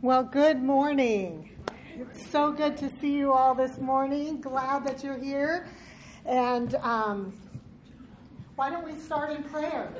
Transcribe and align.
Well, 0.00 0.22
good 0.22 0.62
morning. 0.62 1.50
It's 1.96 2.30
so 2.30 2.52
good 2.52 2.76
to 2.76 2.88
see 3.00 3.14
you 3.14 3.32
all 3.32 3.52
this 3.52 3.78
morning. 3.78 4.40
Glad 4.40 4.86
that 4.86 5.02
you're 5.02 5.18
here. 5.18 5.66
And 6.24 6.76
um, 6.76 7.32
why 8.54 8.70
don't 8.70 8.84
we 8.84 8.96
start 8.96 9.32
in 9.32 9.42
prayer? 9.42 9.92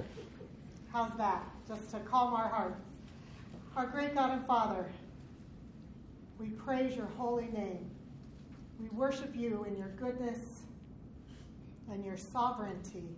How's 0.92 1.10
that? 1.18 1.42
Just 1.66 1.90
to 1.90 1.98
calm 1.98 2.32
our 2.32 2.48
hearts. 2.48 2.80
Our 3.74 3.88
great 3.88 4.14
God 4.14 4.30
and 4.30 4.46
Father, 4.46 4.88
we 6.38 6.50
praise 6.50 6.94
your 6.94 7.10
holy 7.18 7.48
name. 7.48 7.90
We 8.78 8.88
worship 8.90 9.34
you 9.34 9.64
in 9.64 9.76
your 9.76 9.90
goodness 9.96 10.38
and 11.90 12.04
your 12.04 12.16
sovereignty. 12.16 13.08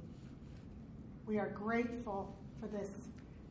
We 1.27 1.39
are 1.39 1.51
grateful 1.51 2.35
for 2.59 2.69
this, 2.69 2.89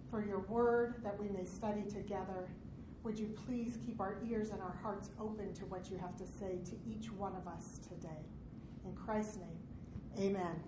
for 0.09 0.25
your 0.25 0.39
word 0.39 0.95
that 1.03 1.21
we 1.21 1.29
may 1.29 1.45
study 1.45 1.83
together. 1.83 2.47
Would 3.09 3.17
you 3.17 3.35
please 3.47 3.75
keep 3.87 3.99
our 3.99 4.17
ears 4.29 4.51
and 4.51 4.61
our 4.61 4.77
hearts 4.83 5.09
open 5.19 5.51
to 5.55 5.65
what 5.65 5.89
you 5.89 5.97
have 5.97 6.15
to 6.17 6.25
say 6.39 6.59
to 6.63 6.75
each 6.87 7.11
one 7.11 7.33
of 7.35 7.47
us 7.47 7.79
today? 7.79 8.21
In 8.85 8.93
Christ's 8.93 9.37
name, 9.37 10.35
amen. 10.35 10.61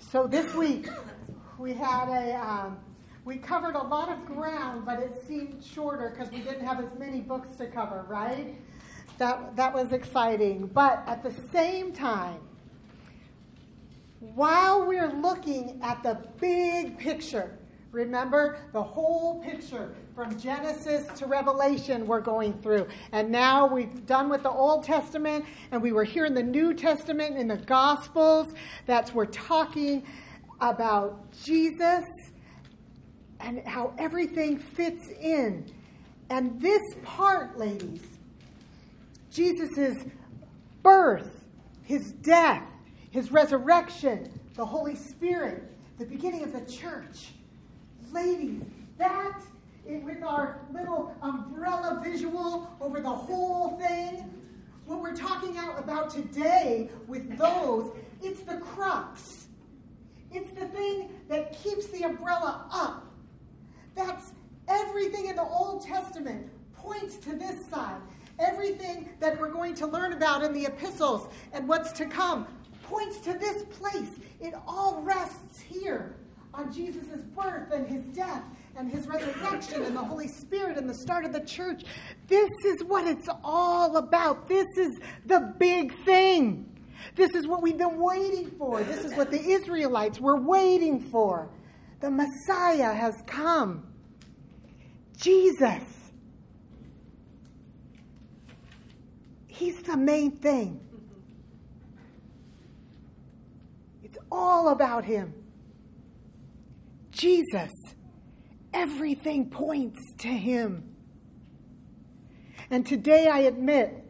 So 0.00 0.26
this 0.26 0.54
week, 0.54 0.88
we 1.58 1.74
had 1.74 2.08
a. 2.08 2.34
Um, 2.42 2.78
we 3.26 3.36
covered 3.36 3.74
a 3.74 3.82
lot 3.82 4.08
of 4.08 4.24
ground, 4.24 4.86
but 4.86 5.00
it 5.00 5.22
seemed 5.28 5.62
shorter 5.62 6.16
because 6.16 6.32
we 6.32 6.38
didn't 6.38 6.64
have 6.66 6.80
as 6.80 6.98
many 6.98 7.20
books 7.20 7.54
to 7.56 7.66
cover, 7.66 8.06
right? 8.08 8.54
That, 9.18 9.54
that 9.54 9.74
was 9.74 9.92
exciting. 9.92 10.68
But 10.68 11.02
at 11.06 11.22
the 11.22 11.34
same 11.52 11.92
time, 11.92 12.40
while 14.20 14.86
we're 14.86 15.12
looking 15.12 15.78
at 15.82 16.02
the 16.02 16.26
big 16.40 16.96
picture, 16.96 17.58
remember 17.92 18.60
the 18.72 18.82
whole 18.82 19.42
picture 19.42 19.94
from 20.18 20.36
Genesis 20.36 21.06
to 21.16 21.26
Revelation 21.26 22.04
we're 22.04 22.18
going 22.18 22.52
through. 22.54 22.88
And 23.12 23.30
now 23.30 23.68
we've 23.68 24.04
done 24.04 24.28
with 24.28 24.42
the 24.42 24.50
Old 24.50 24.82
Testament 24.82 25.44
and 25.70 25.80
we 25.80 25.92
were 25.92 26.02
here 26.02 26.24
in 26.24 26.34
the 26.34 26.42
New 26.42 26.74
Testament 26.74 27.36
in 27.36 27.46
the 27.46 27.58
Gospels. 27.58 28.52
That's 28.84 29.14
we're 29.14 29.26
talking 29.26 30.04
about 30.60 31.30
Jesus 31.44 32.02
and 33.38 33.64
how 33.64 33.94
everything 33.96 34.58
fits 34.58 35.08
in. 35.20 35.64
And 36.30 36.60
this 36.60 36.82
part, 37.04 37.56
ladies, 37.56 38.02
Jesus' 39.30 39.94
birth, 40.82 41.44
his 41.84 42.10
death, 42.22 42.68
his 43.12 43.30
resurrection, 43.30 44.28
the 44.56 44.66
Holy 44.66 44.96
Spirit, 44.96 45.62
the 45.96 46.06
beginning 46.06 46.42
of 46.42 46.52
the 46.52 46.68
church. 46.72 47.28
Ladies, 48.10 48.64
that 48.96 49.40
with 49.88 50.22
our 50.22 50.60
little 50.72 51.14
umbrella 51.22 52.00
visual 52.04 52.70
over 52.80 53.00
the 53.00 53.10
whole 53.10 53.78
thing, 53.78 54.30
what 54.86 55.00
we're 55.00 55.16
talking 55.16 55.56
out 55.56 55.78
about 55.78 56.10
today 56.10 56.90
with 57.06 57.36
those, 57.38 57.92
it's 58.22 58.40
the 58.40 58.56
crux. 58.56 59.46
It's 60.30 60.50
the 60.58 60.66
thing 60.66 61.10
that 61.28 61.52
keeps 61.62 61.86
the 61.86 62.02
umbrella 62.02 62.66
up 62.70 63.08
that's 63.98 64.32
everything 64.68 65.26
in 65.26 65.34
the 65.34 65.42
Old 65.42 65.84
Testament 65.84 66.48
points 66.72 67.16
to 67.16 67.34
this 67.34 67.66
side. 67.66 68.00
Everything 68.38 69.08
that 69.18 69.38
we're 69.40 69.50
going 69.50 69.74
to 69.74 69.86
learn 69.86 70.12
about 70.12 70.44
in 70.44 70.52
the 70.52 70.66
epistles 70.66 71.28
and 71.52 71.66
what's 71.66 71.90
to 71.92 72.06
come 72.06 72.46
points 72.84 73.18
to 73.18 73.34
this 73.34 73.64
place. 73.64 74.10
It 74.40 74.54
all 74.68 75.02
rests 75.02 75.58
here 75.58 76.14
on 76.54 76.72
Jesus' 76.72 77.22
birth 77.34 77.72
and 77.72 77.88
his 77.88 78.04
death 78.14 78.44
and 78.78 78.88
his 78.88 79.08
resurrection 79.08 79.82
and 79.82 79.96
the 79.96 80.00
Holy 80.00 80.28
Spirit 80.28 80.78
and 80.78 80.88
the 80.88 80.94
start 80.94 81.24
of 81.24 81.32
the 81.32 81.40
church. 81.40 81.82
This 82.28 82.48
is 82.64 82.84
what 82.84 83.08
it's 83.08 83.28
all 83.42 83.96
about. 83.96 84.46
This 84.46 84.66
is 84.76 85.00
the 85.26 85.52
big 85.58 85.92
thing. 86.04 86.64
This 87.16 87.34
is 87.34 87.48
what 87.48 87.60
we've 87.60 87.76
been 87.76 87.98
waiting 87.98 88.52
for. 88.56 88.84
This 88.84 89.04
is 89.04 89.14
what 89.14 89.32
the 89.32 89.40
Israelites 89.40 90.20
were 90.20 90.40
waiting 90.40 91.00
for. 91.00 91.50
The 92.00 92.10
Messiah 92.10 92.92
has 92.92 93.16
come. 93.26 93.84
Jesus. 95.16 95.82
He's 99.48 99.82
the 99.82 99.96
main 99.96 100.30
thing. 100.30 100.80
It's 104.04 104.18
all 104.30 104.68
about 104.68 105.04
him. 105.04 105.34
Jesus. 107.10 107.72
Everything 108.78 109.50
points 109.50 109.98
to 110.18 110.28
him. 110.28 110.94
And 112.70 112.86
today 112.86 113.26
I 113.26 113.40
admit, 113.40 114.04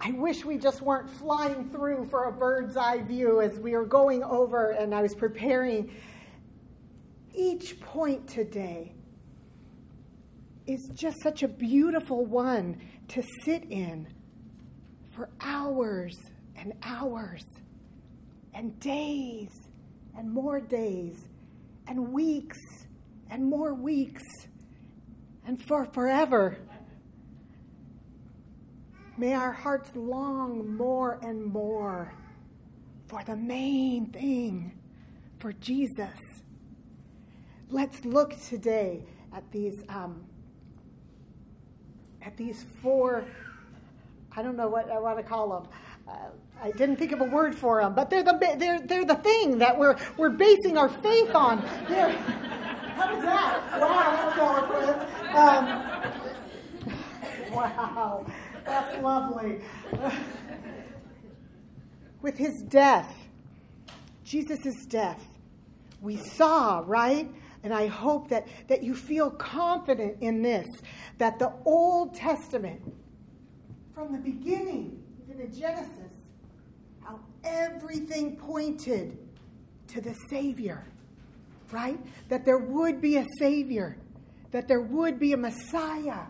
I 0.00 0.12
wish 0.12 0.44
we 0.44 0.58
just 0.58 0.80
weren't 0.80 1.10
flying 1.10 1.68
through 1.70 2.06
for 2.08 2.26
a 2.26 2.32
bird's 2.32 2.76
eye 2.76 3.02
view 3.02 3.40
as 3.40 3.58
we 3.58 3.72
were 3.72 3.84
going 3.84 4.22
over 4.22 4.70
and 4.70 4.94
I 4.94 5.02
was 5.02 5.16
preparing. 5.16 5.90
Each 7.34 7.80
point 7.80 8.28
today 8.28 8.94
is 10.68 10.88
just 10.94 11.20
such 11.20 11.42
a 11.42 11.48
beautiful 11.48 12.24
one 12.24 12.80
to 13.08 13.24
sit 13.42 13.64
in 13.70 14.06
for 15.10 15.28
hours 15.40 16.16
and 16.54 16.74
hours 16.84 17.42
and 18.54 18.78
days 18.78 19.50
and 20.16 20.32
more 20.32 20.60
days 20.60 21.28
and 21.88 22.12
weeks 22.12 22.60
and 23.32 23.42
more 23.42 23.72
weeks 23.72 24.22
and 25.46 25.60
for 25.62 25.86
forever. 25.86 26.58
May 29.16 29.32
our 29.32 29.52
hearts 29.52 29.90
long 29.94 30.76
more 30.76 31.18
and 31.22 31.42
more 31.42 32.14
for 33.08 33.24
the 33.24 33.36
main 33.36 34.06
thing, 34.12 34.78
for 35.38 35.52
Jesus. 35.54 36.18
Let's 37.70 38.04
look 38.04 38.38
today 38.48 39.02
at 39.34 39.50
these 39.50 39.82
um, 39.88 40.24
at 42.20 42.36
these 42.36 42.66
four, 42.82 43.24
I 44.36 44.42
don't 44.42 44.56
know 44.56 44.68
what 44.68 44.90
I 44.90 44.98
want 44.98 45.16
to 45.16 45.22
call 45.22 45.48
them. 45.48 45.72
Uh, 46.06 46.12
I 46.62 46.70
didn't 46.72 46.96
think 46.96 47.12
of 47.12 47.20
a 47.20 47.24
word 47.24 47.54
for 47.54 47.80
them, 47.80 47.94
but 47.94 48.10
they're 48.10 48.22
the 48.22 48.38
they're 48.58 48.80
they're 48.80 49.06
the 49.06 49.16
thing 49.16 49.58
that 49.58 49.76
we're 49.78 49.96
we're 50.18 50.30
basing 50.30 50.76
our 50.76 50.90
faith 50.90 51.34
on. 51.34 51.64
They're, 51.88 52.14
how 52.96 53.20
that? 53.20 53.80
Wow, 53.80 54.10
that 54.12 54.26
was 54.26 54.38
eloquent. 54.38 54.98
Um, 55.34 55.64
wow, 57.52 58.26
that's 58.64 59.02
lovely. 59.02 59.60
With 62.20 62.36
his 62.38 62.62
death, 62.68 63.14
Jesus' 64.24 64.86
death, 64.88 65.26
we 66.00 66.16
saw, 66.16 66.82
right? 66.86 67.28
And 67.64 67.72
I 67.72 67.86
hope 67.86 68.28
that, 68.28 68.48
that 68.68 68.82
you 68.82 68.94
feel 68.94 69.30
confident 69.30 70.18
in 70.20 70.42
this 70.42 70.66
that 71.18 71.38
the 71.38 71.52
Old 71.64 72.14
Testament, 72.14 72.80
from 73.94 74.12
the 74.12 74.18
beginning, 74.18 75.02
even 75.22 75.40
in 75.40 75.54
Genesis, 75.54 76.12
how 77.02 77.20
everything 77.44 78.36
pointed 78.36 79.16
to 79.88 80.00
the 80.00 80.14
Savior, 80.28 80.84
right? 81.72 81.98
That 82.28 82.44
there 82.44 82.58
would 82.58 83.00
be 83.00 83.16
a 83.16 83.26
Savior, 83.38 83.96
that 84.50 84.68
there 84.68 84.80
would 84.80 85.18
be 85.18 85.32
a 85.32 85.36
Messiah. 85.36 86.26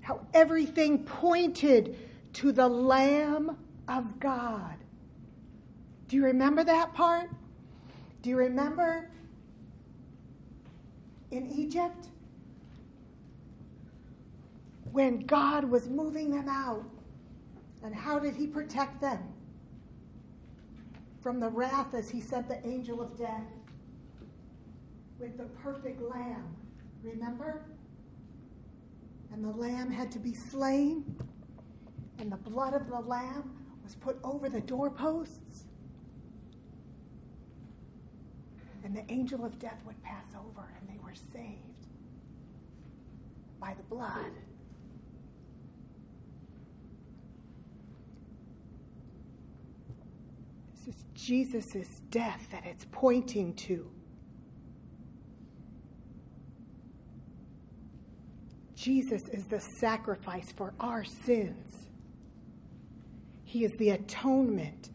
How 0.00 0.26
everything 0.34 1.04
pointed 1.04 1.96
to 2.34 2.52
the 2.52 2.66
Lamb 2.68 3.56
of 3.88 4.18
God. 4.18 4.76
Do 6.08 6.16
you 6.16 6.24
remember 6.24 6.64
that 6.64 6.92
part? 6.92 7.30
Do 8.22 8.30
you 8.30 8.36
remember 8.36 9.10
in 11.32 11.50
Egypt 11.50 12.08
when 14.92 15.20
God 15.20 15.64
was 15.64 15.88
moving 15.88 16.30
them 16.30 16.48
out. 16.48 16.84
And 17.82 17.94
how 17.94 18.18
did 18.18 18.36
he 18.36 18.46
protect 18.46 19.00
them? 19.00 19.18
From 21.20 21.40
the 21.40 21.48
wrath 21.48 21.94
as 21.94 22.10
he 22.10 22.20
sent 22.20 22.48
the 22.48 22.64
angel 22.66 23.00
of 23.00 23.18
death 23.18 23.46
with 25.22 25.38
the 25.38 25.44
perfect 25.62 26.02
lamb. 26.02 26.56
Remember? 27.02 27.62
And 29.32 29.42
the 29.42 29.56
lamb 29.56 29.90
had 29.90 30.10
to 30.12 30.18
be 30.18 30.34
slain, 30.34 31.04
and 32.18 32.30
the 32.30 32.36
blood 32.36 32.74
of 32.74 32.88
the 32.88 32.98
lamb 32.98 33.54
was 33.84 33.94
put 33.94 34.18
over 34.24 34.48
the 34.48 34.60
doorposts. 34.60 35.64
And 38.84 38.94
the 38.96 39.10
angel 39.10 39.44
of 39.44 39.58
death 39.60 39.80
would 39.86 40.02
pass 40.02 40.26
over, 40.34 40.66
and 40.78 40.88
they 40.88 41.00
were 41.02 41.14
saved 41.14 41.86
by 43.60 43.74
the 43.74 43.84
blood. 43.84 44.32
This 50.74 50.96
is 50.96 51.04
Jesus' 51.14 52.02
death 52.10 52.48
that 52.50 52.66
it's 52.66 52.86
pointing 52.90 53.54
to. 53.54 53.88
Jesus 58.82 59.28
is 59.28 59.44
the 59.44 59.60
sacrifice 59.78 60.50
for 60.56 60.74
our 60.80 61.04
sins. 61.04 61.86
He 63.44 63.64
is 63.64 63.70
the 63.78 63.90
atonement. 63.90 64.90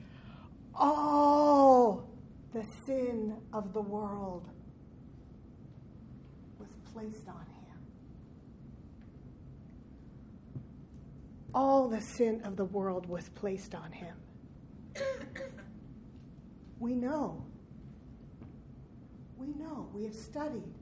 All 0.76 2.10
the 2.54 2.66
sin 2.86 3.38
of 3.54 3.72
the 3.72 3.80
world 3.80 4.50
was 6.60 6.68
placed 6.92 7.30
on 7.30 7.46
him. 7.46 7.78
All 11.56 11.88
the 11.88 12.02
sin 12.02 12.42
of 12.44 12.58
the 12.58 12.66
world 12.66 13.08
was 13.08 13.30
placed 13.30 13.74
on 13.74 13.94
him. 13.94 14.18
We 16.78 16.94
know, 16.94 17.42
we 19.38 19.48
know, 19.54 19.88
we 19.94 20.04
have 20.04 20.14
studied 20.14 20.74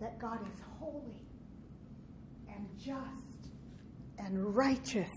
that 0.00 0.18
God 0.18 0.40
is 0.54 0.62
holy 0.78 1.19
and 2.60 2.78
just 2.78 3.52
and 4.18 4.54
righteous. 4.54 5.08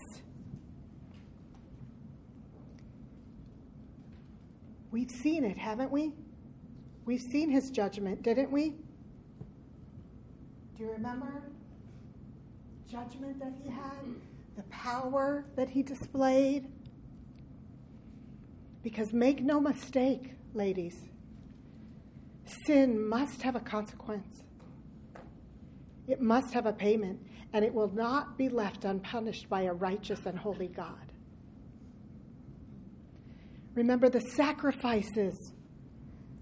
We've 4.90 5.10
seen 5.10 5.44
it, 5.44 5.58
haven't 5.58 5.90
we? 5.90 6.12
We've 7.04 7.20
seen 7.20 7.50
his 7.50 7.70
judgment, 7.70 8.22
didn't 8.22 8.50
we? 8.50 8.70
Do 10.76 10.84
you 10.84 10.90
remember? 10.90 11.42
Judgment 12.90 13.38
that 13.40 13.52
he 13.62 13.68
had, 13.68 14.04
the 14.56 14.62
power 14.64 15.44
that 15.56 15.68
he 15.68 15.82
displayed. 15.82 16.66
Because 18.82 19.12
make 19.12 19.42
no 19.42 19.60
mistake, 19.60 20.34
ladies, 20.54 20.94
sin 22.66 23.08
must 23.08 23.42
have 23.42 23.56
a 23.56 23.60
consequence. 23.60 24.42
It 26.06 26.20
must 26.20 26.52
have 26.54 26.66
a 26.66 26.72
payment, 26.72 27.18
and 27.54 27.64
it 27.64 27.72
will 27.72 27.90
not 27.94 28.36
be 28.36 28.48
left 28.48 28.84
unpunished 28.84 29.48
by 29.48 29.62
a 29.62 29.72
righteous 29.72 30.18
and 30.26 30.36
holy 30.36 30.66
God. 30.66 31.12
Remember 33.76 34.10
the 34.10 34.20
sacrifices, 34.20 35.52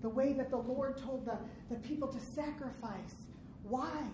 the 0.00 0.08
way 0.08 0.32
that 0.32 0.48
the 0.50 0.56
Lord 0.56 0.96
told 0.96 1.26
the, 1.26 1.38
the 1.68 1.78
people 1.80 2.08
to 2.08 2.18
sacrifice. 2.34 3.14
Why? 3.62 4.08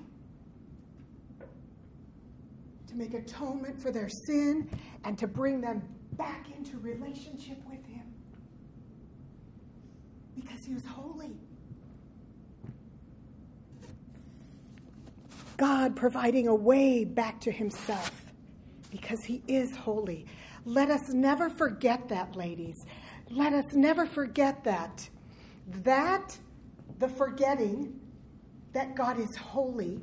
To 2.88 2.96
make 2.96 3.14
atonement 3.14 3.80
for 3.80 3.92
their 3.92 4.08
sin 4.26 4.68
and 5.04 5.16
to 5.18 5.28
bring 5.28 5.60
them 5.60 5.82
back 6.14 6.46
into 6.56 6.78
relationship 6.78 7.58
with 7.70 7.84
Him. 7.86 8.12
Because 10.34 10.64
He 10.66 10.74
was 10.74 10.84
holy. 10.84 11.38
God 15.58 15.96
providing 15.96 16.46
a 16.46 16.54
way 16.54 17.04
back 17.04 17.40
to 17.40 17.50
Himself 17.50 18.12
because 18.90 19.22
He 19.24 19.42
is 19.48 19.76
holy. 19.76 20.24
Let 20.64 20.88
us 20.88 21.10
never 21.10 21.50
forget 21.50 22.08
that, 22.08 22.36
ladies. 22.36 22.76
Let 23.28 23.52
us 23.52 23.74
never 23.74 24.06
forget 24.06 24.64
that. 24.64 25.06
That, 25.82 26.38
the 27.00 27.08
forgetting 27.08 28.00
that 28.72 28.94
God 28.94 29.18
is 29.18 29.36
holy, 29.36 30.00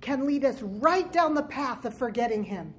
can 0.00 0.26
lead 0.26 0.44
us 0.44 0.60
right 0.60 1.10
down 1.10 1.34
the 1.34 1.42
path 1.42 1.86
of 1.86 1.96
forgetting 1.96 2.44
Him. 2.44 2.74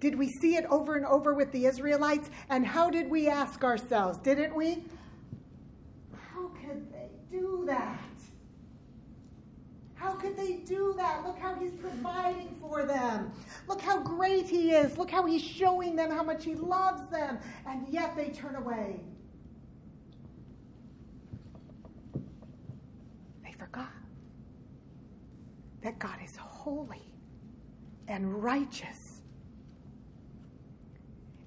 Did 0.00 0.18
we 0.18 0.28
see 0.40 0.56
it 0.56 0.64
over 0.68 0.96
and 0.96 1.06
over 1.06 1.34
with 1.34 1.52
the 1.52 1.66
Israelites? 1.66 2.28
And 2.50 2.66
how 2.66 2.90
did 2.90 3.08
we 3.08 3.28
ask 3.28 3.62
ourselves? 3.62 4.18
Didn't 4.18 4.52
we? 4.52 4.84
How 6.34 6.48
could 6.48 6.92
they 6.92 7.10
do 7.30 7.62
that? 7.68 8.00
Could 10.22 10.36
they 10.36 10.52
do 10.58 10.94
that? 10.96 11.24
Look 11.26 11.36
how 11.36 11.56
he's 11.56 11.72
providing 11.72 12.54
for 12.60 12.84
them. 12.84 13.32
Look 13.66 13.80
how 13.80 14.00
great 14.00 14.46
he 14.46 14.70
is. 14.70 14.96
Look 14.96 15.10
how 15.10 15.26
he's 15.26 15.42
showing 15.42 15.96
them 15.96 16.12
how 16.12 16.22
much 16.22 16.44
he 16.44 16.54
loves 16.54 17.10
them. 17.10 17.38
And 17.66 17.88
yet 17.88 18.14
they 18.14 18.28
turn 18.28 18.54
away. 18.54 19.00
They 23.44 23.50
forgot 23.58 23.90
that 25.82 25.98
God 25.98 26.18
is 26.24 26.36
holy 26.36 27.02
and 28.06 28.40
righteous. 28.44 29.22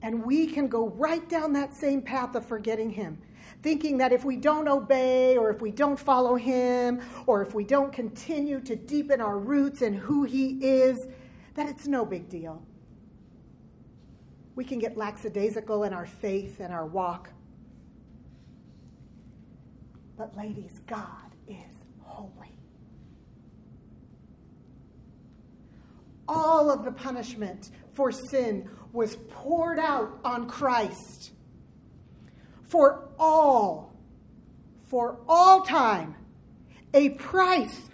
And 0.02 0.26
we 0.26 0.48
can 0.48 0.68
go 0.68 0.90
right 0.90 1.28
down 1.30 1.54
that 1.54 1.74
same 1.74 2.02
path 2.02 2.36
of 2.36 2.46
forgetting 2.46 2.90
him 2.90 3.20
thinking 3.66 3.98
that 3.98 4.14
if 4.14 4.24
we 4.24 4.36
don't 4.36 4.68
obey 4.68 5.36
or 5.38 5.50
if 5.50 5.60
we 5.60 5.72
don't 5.72 5.98
follow 5.98 6.36
him 6.36 7.02
or 7.26 7.42
if 7.42 7.56
we 7.56 7.64
don't 7.64 7.92
continue 7.92 8.60
to 8.60 8.76
deepen 8.76 9.20
our 9.20 9.40
roots 9.40 9.82
in 9.82 9.92
who 9.92 10.24
he 10.24 10.50
is, 10.62 11.08
that 11.56 11.68
it's 11.68 11.88
no 11.88 12.06
big 12.06 12.30
deal. 12.30 12.64
We 14.56 14.66
can 14.66 14.78
get 14.78 14.96
lackadaisical 14.96 15.84
in 15.84 15.94
our 15.94 16.06
faith 16.06 16.60
and 16.60 16.72
our 16.72 16.86
walk. 16.86 17.32
But, 20.16 20.38
ladies, 20.38 20.80
God 20.86 21.32
is 21.48 21.74
holy. 22.04 22.60
All 26.28 26.70
of 26.70 26.86
the 26.86 26.92
punishment 26.92 27.72
for 27.94 28.12
sin 28.12 28.70
was 28.94 29.16
poured 29.32 29.80
out 29.80 30.20
on 30.24 30.48
Christ 30.48 31.32
for 32.68 33.10
all, 33.20 33.94
for 34.88 35.18
all 35.28 35.62
time, 35.62 36.16
a 36.94 37.10
price 37.10 37.90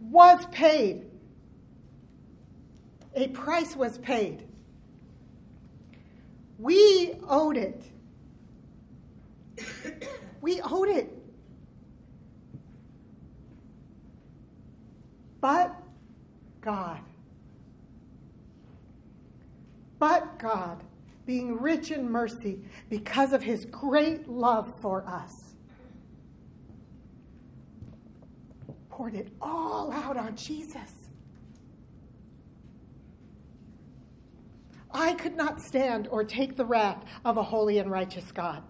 was 0.00 0.44
paid. 0.46 1.06
A 3.14 3.28
price 3.28 3.74
was 3.74 3.98
paid. 3.98 4.46
We 6.58 7.14
owed 7.28 7.56
it. 7.56 7.82
we 10.40 10.60
owed 10.60 10.88
it. 10.88 11.16
But 15.40 15.74
God. 16.60 17.00
But 19.98 20.38
God 20.38 20.82
being 21.30 21.56
rich 21.60 21.92
in 21.92 22.10
mercy 22.10 22.58
because 22.88 23.32
of 23.32 23.40
his 23.40 23.64
great 23.66 24.28
love 24.28 24.74
for 24.82 25.06
us. 25.06 25.54
Poured 28.88 29.14
it 29.14 29.28
all 29.40 29.92
out 29.92 30.16
on 30.16 30.34
Jesus. 30.34 30.90
I 34.90 35.12
could 35.14 35.36
not 35.36 35.60
stand 35.60 36.08
or 36.10 36.24
take 36.24 36.56
the 36.56 36.64
wrath 36.64 37.04
of 37.24 37.36
a 37.36 37.44
holy 37.44 37.78
and 37.78 37.88
righteous 37.88 38.32
God. 38.32 38.64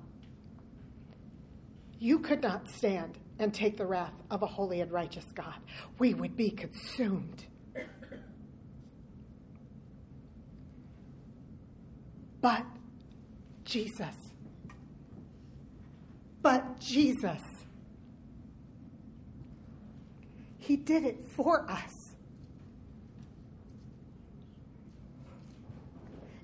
You 1.98 2.18
could 2.18 2.42
not 2.42 2.68
stand 2.68 3.16
and 3.38 3.54
take 3.54 3.78
the 3.78 3.86
wrath 3.86 4.12
of 4.30 4.42
a 4.42 4.46
holy 4.46 4.82
and 4.82 4.92
righteous 4.92 5.24
God. 5.34 5.56
We 5.98 6.12
would 6.12 6.36
be 6.36 6.50
consumed. 6.50 7.46
But 12.40 12.64
Jesus. 13.64 14.14
But 16.42 16.80
Jesus. 16.80 17.42
He 20.58 20.76
did 20.76 21.04
it 21.04 21.18
for 21.34 21.70
us. 21.70 21.92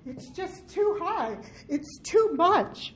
It's 0.05 0.29
just 0.29 0.69
too 0.69 0.97
high. 1.01 1.37
It's 1.67 1.99
too 1.99 2.31
much. 2.33 2.93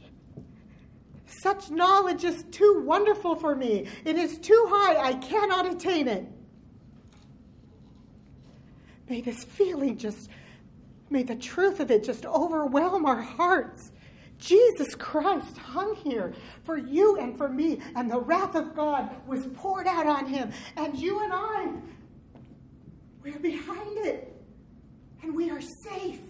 Such 1.26 1.70
knowledge 1.70 2.24
is 2.24 2.44
too 2.52 2.84
wonderful 2.86 3.36
for 3.36 3.56
me. 3.56 3.88
It 4.06 4.18
is 4.18 4.38
too 4.38 4.66
high. 4.70 4.98
I 4.98 5.14
cannot 5.16 5.72
attain 5.74 6.08
it. 6.08 6.26
May 9.10 9.22
this 9.22 9.44
feeling 9.44 9.98
just 9.98 10.30
May 11.12 11.24
the 11.24 11.36
truth 11.36 11.82
of 11.82 11.92
it 11.92 12.06
just 12.06 12.26
overwhelm 12.26 13.06
our 13.06 13.22
hearts. 13.22 13.92
Jesus 14.38 14.96
Christ 14.96 15.58
hung 15.58 15.94
here 15.94 16.34
for 16.64 16.78
you 16.78 17.18
and 17.20 17.38
for 17.38 17.50
me, 17.50 17.80
and 17.96 18.10
the 18.10 18.20
wrath 18.20 18.56
of 18.56 18.74
God 18.74 19.12
was 19.28 19.46
poured 19.54 19.86
out 19.88 20.08
on 20.08 20.26
him. 20.26 20.52
And 20.78 20.98
you 20.98 21.22
and 21.22 21.34
I, 21.34 21.74
we're 23.22 23.40
behind 23.40 23.98
it, 23.98 24.34
and 25.22 25.36
we 25.36 25.52
are 25.52 25.62
safe 25.62 26.22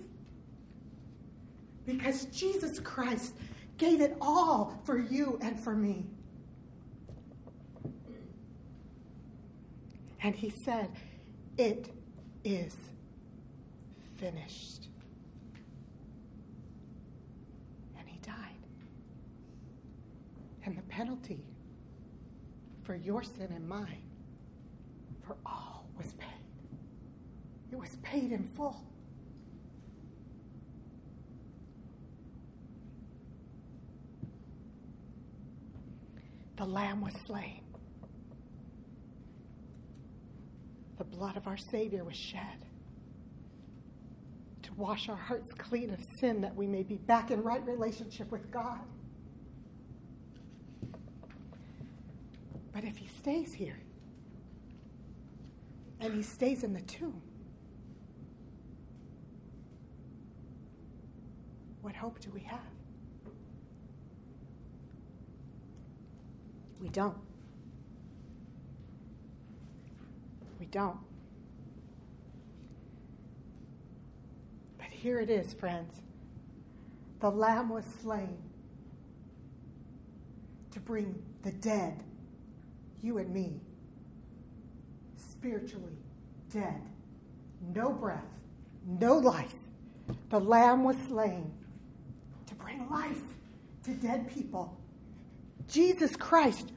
because 1.86 2.26
Jesus 2.26 2.80
Christ 2.80 3.36
gave 3.78 4.02
it 4.02 4.18
all 4.20 4.82
for 4.84 4.98
you 4.98 5.38
and 5.42 5.64
for 5.64 5.76
me. 5.76 6.06
And 10.24 10.36
he 10.36 10.52
said, 10.66 10.90
It 11.58 11.92
is 12.44 12.76
finished. 14.22 14.88
And 17.98 18.08
he 18.08 18.20
died. 18.20 18.36
And 20.64 20.78
the 20.78 20.84
penalty 20.84 21.44
for 22.84 22.96
your 22.96 23.24
sin 23.24 23.50
and 23.54 23.68
mine, 23.68 24.04
for 25.26 25.36
all, 25.46 25.88
was 25.98 26.14
paid. 26.14 26.30
It 27.72 27.80
was 27.80 27.98
paid 28.04 28.32
in 28.32 28.44
full. 28.44 28.86
The 36.58 36.66
Lamb 36.66 37.02
was 37.02 37.14
slain. 37.26 37.64
The 41.00 41.06
blood 41.06 41.38
of 41.38 41.48
our 41.48 41.58
Savior 41.58 42.04
was 42.04 42.16
shed 42.16 42.68
to 44.72 44.82
wash 44.82 45.10
our 45.10 45.16
hearts 45.16 45.54
clean 45.58 45.94
of 45.94 46.00
sin 46.20 46.42
that 46.42 46.56
we 46.56 46.68
may 46.68 46.84
be 46.84 46.96
back 46.96 47.32
in 47.32 47.44
right 47.44 47.66
relationship 47.66 48.32
with 48.32 48.52
God. 48.52 48.80
But 52.74 52.84
if 52.84 52.98
He 52.98 53.08
stays 53.20 53.54
here, 53.54 53.80
and 56.00 56.14
He 56.14 56.24
stays 56.24 56.64
in 56.64 56.74
the 56.74 56.82
tomb, 56.82 57.22
what 61.82 61.96
hope 61.96 62.20
do 62.20 62.30
we 62.34 62.42
have? 62.42 62.60
We 66.82 66.90
don't. 66.90 67.18
We 70.60 70.66
don't. 70.66 70.98
But 74.78 74.88
here 75.02 75.20
it 75.20 75.30
is, 75.30 75.54
friends. 75.54 76.02
The 77.20 77.30
Lamb 77.30 77.70
was 77.70 77.86
slain 78.02 78.38
to 80.72 80.80
bring 80.80 81.22
the 81.44 81.52
dead, 81.52 82.04
you 83.02 83.18
and 83.18 83.34
me, 83.34 83.60
spiritually 85.18 85.98
dead, 86.54 86.82
no 87.74 87.92
breath, 87.92 88.26
no 88.86 89.18
life. 89.18 89.56
The 90.30 90.40
Lamb 90.40 90.84
was 90.84 90.98
slain 91.08 91.52
to 92.48 92.56
bring 92.56 92.88
life 92.90 93.22
to 93.84 93.92
dead 93.94 94.30
people. 94.30 94.78
Jesus 95.68 96.16
Christ 96.16 96.72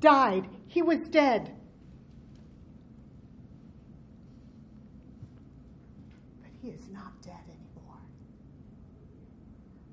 died, 0.00 0.48
he 0.66 0.82
was 0.82 1.00
dead. 1.08 1.52
But 6.42 6.50
he 6.62 6.68
is 6.68 6.88
not 6.92 7.20
dead 7.22 7.34
anymore. 7.44 8.00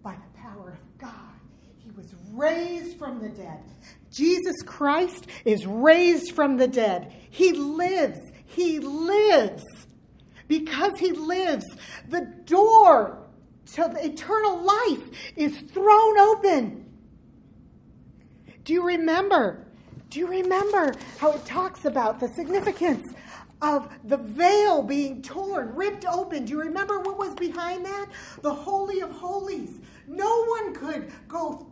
By 0.03 0.13
the 0.13 0.32
power 0.43 0.71
of 0.71 0.97
God, 0.97 1.11
he 1.77 1.89
was 1.91 2.13
raised 2.31 2.97
from 2.97 3.21
the 3.21 3.29
dead. 3.29 3.59
Jesus 4.11 4.61
Christ 4.65 5.27
is 5.45 5.65
raised 5.65 6.33
from 6.33 6.57
the 6.57 6.67
dead. 6.67 7.13
He 7.29 7.53
lives. 7.53 8.19
He 8.45 8.79
lives. 8.79 9.63
Because 10.47 10.99
he 10.99 11.13
lives, 11.13 11.65
the 12.09 12.25
door 12.45 13.23
to 13.73 13.89
the 13.93 14.05
eternal 14.05 14.61
life 14.61 15.33
is 15.37 15.57
thrown 15.71 16.19
open. 16.19 16.85
Do 18.65 18.73
you 18.73 18.85
remember? 18.85 19.65
Do 20.09 20.19
you 20.19 20.27
remember 20.27 20.93
how 21.17 21.31
it 21.31 21.45
talks 21.45 21.85
about 21.85 22.19
the 22.19 22.27
significance 22.35 23.13
of 23.61 23.89
the 24.03 24.17
veil 24.17 24.83
being 24.83 25.21
torn, 25.21 25.73
ripped 25.73 26.05
open? 26.05 26.45
Do 26.45 26.51
you 26.51 26.59
remember 26.59 26.99
what 26.99 27.17
was 27.17 27.33
behind 27.33 27.85
that? 27.85 28.07
The 28.41 28.53
Holy 28.53 28.99
of 28.99 29.11
Holies. 29.11 29.79
No 30.07 30.45
one 30.45 30.73
could 30.73 31.11
go, 31.27 31.67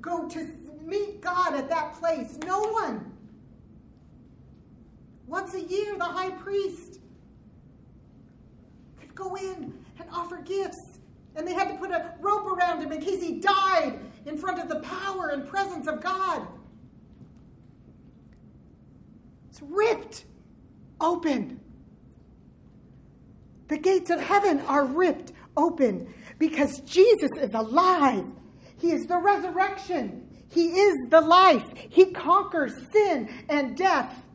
go 0.00 0.28
to 0.28 0.48
meet 0.84 1.20
God 1.20 1.54
at 1.54 1.68
that 1.68 1.94
place. 1.94 2.38
No 2.44 2.60
one. 2.60 3.12
Once 5.26 5.54
a 5.54 5.62
year, 5.62 5.96
the 5.96 6.04
high 6.04 6.30
priest 6.30 7.00
could 9.00 9.14
go 9.14 9.34
in 9.36 9.72
and 9.98 10.08
offer 10.12 10.38
gifts. 10.38 10.98
And 11.34 11.46
they 11.46 11.54
had 11.54 11.68
to 11.68 11.74
put 11.76 11.90
a 11.90 12.12
rope 12.20 12.46
around 12.46 12.82
him 12.82 12.92
in 12.92 13.00
case 13.00 13.22
he 13.22 13.40
died 13.40 13.98
in 14.26 14.36
front 14.36 14.58
of 14.58 14.68
the 14.68 14.80
power 14.80 15.28
and 15.28 15.48
presence 15.48 15.86
of 15.88 16.02
God. 16.02 16.46
It's 19.48 19.62
ripped 19.62 20.24
open. 21.00 21.60
The 23.68 23.78
gates 23.78 24.10
of 24.10 24.20
heaven 24.20 24.60
are 24.60 24.84
ripped 24.84 25.32
open 25.56 26.12
because 26.42 26.80
Jesus 26.80 27.30
is 27.40 27.54
alive. 27.54 28.26
He 28.80 28.90
is 28.90 29.06
the 29.06 29.16
resurrection. 29.16 30.26
He 30.50 30.70
is 30.70 30.96
the 31.08 31.20
life. 31.20 31.62
He 31.88 32.06
conquers 32.06 32.72
sin 32.92 33.28
and 33.48 33.76
death. 33.76 34.26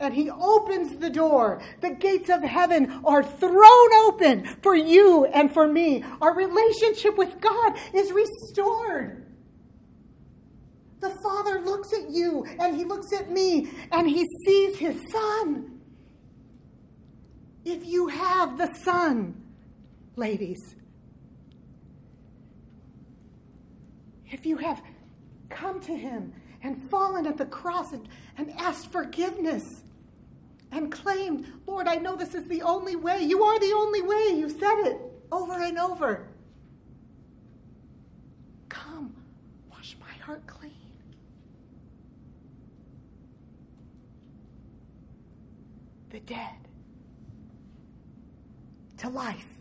And 0.00 0.12
he 0.12 0.28
opens 0.28 0.98
the 0.98 1.08
door. 1.08 1.62
The 1.80 1.94
gates 1.94 2.28
of 2.28 2.42
heaven 2.42 3.00
are 3.06 3.22
thrown 3.22 3.94
open 4.02 4.44
for 4.60 4.74
you 4.74 5.24
and 5.24 5.50
for 5.50 5.66
me. 5.66 6.04
Our 6.20 6.36
relationship 6.36 7.16
with 7.16 7.40
God 7.40 7.78
is 7.94 8.12
restored. 8.12 9.24
The 11.00 11.16
Father 11.22 11.62
looks 11.62 11.94
at 11.94 12.10
you 12.10 12.44
and 12.60 12.76
he 12.76 12.84
looks 12.84 13.14
at 13.14 13.30
me 13.30 13.70
and 13.92 14.06
he 14.06 14.26
sees 14.44 14.76
his 14.76 15.00
Son. 15.10 15.80
If 17.64 17.86
you 17.86 18.08
have 18.08 18.58
the 18.58 18.74
Son, 18.74 19.42
ladies, 20.16 20.74
if 24.30 24.46
you 24.46 24.56
have 24.56 24.82
come 25.48 25.80
to 25.80 25.96
him 25.96 26.32
and 26.62 26.76
fallen 26.90 27.26
at 27.26 27.36
the 27.36 27.46
cross 27.46 27.92
and, 27.92 28.08
and 28.36 28.52
asked 28.58 28.90
forgiveness 28.90 29.82
and 30.70 30.92
claimed, 30.92 31.46
Lord, 31.66 31.88
I 31.88 31.96
know 31.96 32.16
this 32.16 32.34
is 32.34 32.46
the 32.46 32.62
only 32.62 32.96
way. 32.96 33.22
You 33.22 33.42
are 33.42 33.58
the 33.58 33.72
only 33.74 34.02
way. 34.02 34.34
You 34.36 34.50
said 34.50 34.86
it 34.86 35.00
over 35.32 35.54
and 35.54 35.78
over. 35.78 36.28
Come, 38.68 39.14
wash 39.70 39.96
my 40.00 40.12
heart 40.24 40.46
clean. 40.46 40.72
The 46.10 46.20
dead 46.20 46.56
to 48.98 49.08
life. 49.08 49.57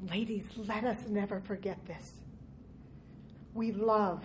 Ladies, 0.00 0.44
let 0.56 0.84
us 0.84 0.98
never 1.08 1.40
forget 1.40 1.84
this. 1.86 2.12
We 3.52 3.72
love, 3.72 4.24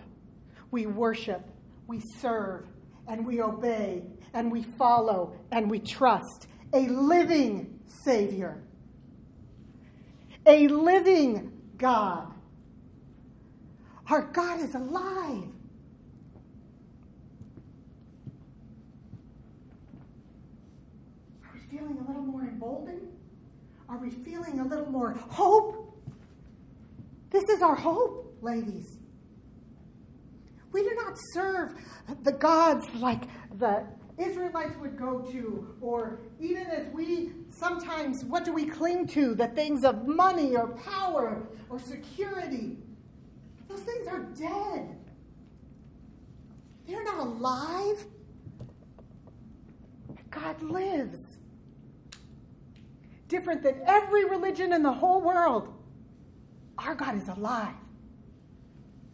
we 0.69 0.85
worship, 0.85 1.41
we 1.87 1.99
serve, 2.19 2.67
and 3.07 3.25
we 3.25 3.41
obey, 3.41 4.03
and 4.33 4.51
we 4.51 4.63
follow, 4.77 5.35
and 5.51 5.69
we 5.69 5.79
trust 5.79 6.47
a 6.73 6.87
living 6.87 7.79
Savior, 7.87 8.61
a 10.45 10.67
living 10.67 11.51
God. 11.77 12.31
Our 14.09 14.31
God 14.31 14.59
is 14.59 14.75
alive. 14.75 15.45
Feeling 21.71 21.97
a 21.97 22.07
little 22.07 22.21
more 22.21 22.41
emboldened? 22.41 23.12
Are 23.93 23.97
we 23.97 24.09
feeling 24.09 24.59
a 24.59 24.65
little 24.65 24.89
more 24.89 25.11
hope? 25.11 25.95
This 27.29 27.43
is 27.43 27.61
our 27.61 27.75
hope, 27.75 28.35
ladies. 28.41 28.97
We 30.71 30.81
do 30.81 30.95
not 30.95 31.13
serve 31.31 31.75
the 32.23 32.31
gods 32.31 32.87
like 32.95 33.25
the 33.59 33.85
Israelites 34.17 34.75
would 34.81 34.97
go 34.97 35.19
to, 35.31 35.75
or 35.79 36.21
even 36.39 36.65
as 36.65 36.91
we 36.91 37.33
sometimes, 37.51 38.25
what 38.25 38.43
do 38.43 38.51
we 38.51 38.65
cling 38.65 39.05
to? 39.09 39.35
The 39.35 39.49
things 39.49 39.85
of 39.85 40.07
money 40.07 40.55
or 40.55 40.69
power 40.69 41.47
or 41.69 41.77
security. 41.77 42.79
Those 43.67 43.81
things 43.81 44.07
are 44.07 44.21
dead. 44.21 44.97
They're 46.87 47.03
not 47.03 47.19
alive. 47.19 48.05
God 50.31 50.63
lives 50.63 51.32
different 53.33 53.63
than 53.63 53.81
every 53.87 54.25
religion 54.25 54.71
in 54.73 54.83
the 54.83 54.93
whole 54.93 55.19
world. 55.19 55.73
Our 56.77 56.93
God 56.93 57.19
is 57.19 57.27
alive. 57.27 57.73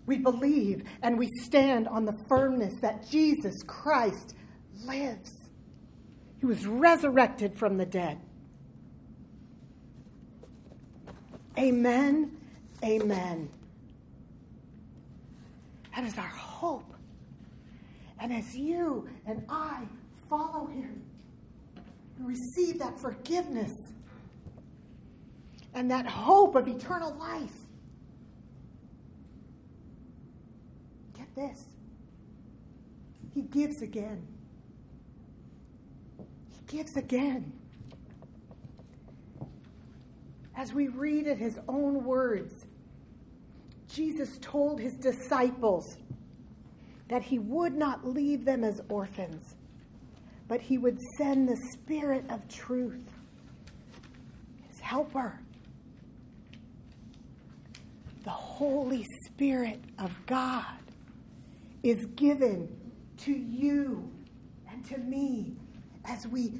We 0.06 0.18
believe 0.18 0.84
and 1.02 1.18
we 1.18 1.30
stand 1.44 1.88
on 1.88 2.04
the 2.04 2.18
firmness 2.28 2.74
that 2.82 3.10
Jesus 3.10 3.56
Christ 3.66 4.36
lives. 4.84 5.32
He 6.40 6.46
was 6.46 6.68
resurrected 6.68 7.58
from 7.58 7.78
the 7.78 7.86
dead. 7.86 8.20
Amen. 11.58 12.38
Amen. 12.84 13.50
That 15.96 16.04
is 16.04 16.18
our 16.18 16.24
hope. 16.24 16.94
And 18.20 18.34
as 18.34 18.54
you 18.56 19.08
and 19.26 19.46
I 19.48 19.86
follow 20.30 20.68
him, 20.68 21.02
receive 22.20 22.80
that 22.80 23.00
forgiveness 23.00 23.72
and 25.74 25.90
that 25.92 26.06
hope 26.06 26.56
of 26.56 26.68
eternal 26.68 27.14
life. 27.16 27.56
Get 31.16 31.34
this 31.36 31.66
he 33.40 33.42
gives 33.44 33.82
again. 33.82 34.28
He 36.18 36.78
gives 36.78 36.98
again. 36.98 37.54
As 40.56 40.74
we 40.74 40.90
read 40.90 41.26
in 41.26 41.38
his 41.38 41.58
own 41.68 42.04
words, 42.04 42.66
Jesus 43.88 44.38
told 44.42 44.80
his 44.80 44.94
disciples 44.96 45.86
that 47.08 47.24
he 47.24 47.40
would 47.40 47.74
not 47.74 48.06
leave 48.06 48.44
them 48.46 48.64
as 48.64 48.82
orphans, 48.90 49.56
but 50.48 50.60
he 50.60 50.78
would 50.78 50.98
send 51.18 51.48
the 51.48 51.58
Spirit 51.72 52.26
of 52.30 52.46
truth, 52.50 53.10
his 54.68 54.80
helper, 54.82 55.40
the 58.26 58.32
Holy 58.60 59.06
Spirit 59.24 59.80
of 60.00 60.14
God 60.26 60.66
is 61.82 62.06
given 62.18 62.68
to 63.20 63.32
you 63.32 64.12
and 64.70 64.84
to 64.90 64.98
me 64.98 65.56
as 66.04 66.28
we 66.28 66.60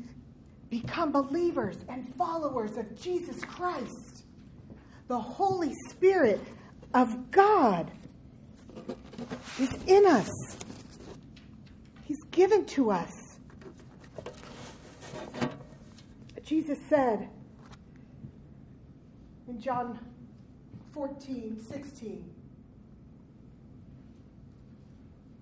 become 0.70 1.12
believers 1.12 1.76
and 1.90 2.16
followers 2.16 2.78
of 2.78 2.98
Jesus 2.98 3.44
Christ. 3.44 4.24
The 5.10 5.20
Holy 5.20 5.74
Spirit 5.90 6.40
of 6.94 7.32
God 7.32 7.92
is 9.60 9.74
in 9.86 10.06
us, 10.06 10.30
He's 12.06 12.24
given 12.32 12.66
to 12.68 12.92
us. 12.92 13.12
Jesus 16.46 16.80
said 16.88 17.28
in 19.50 19.60
John 19.60 20.00
14, 21.00 21.58
16, 21.66 22.30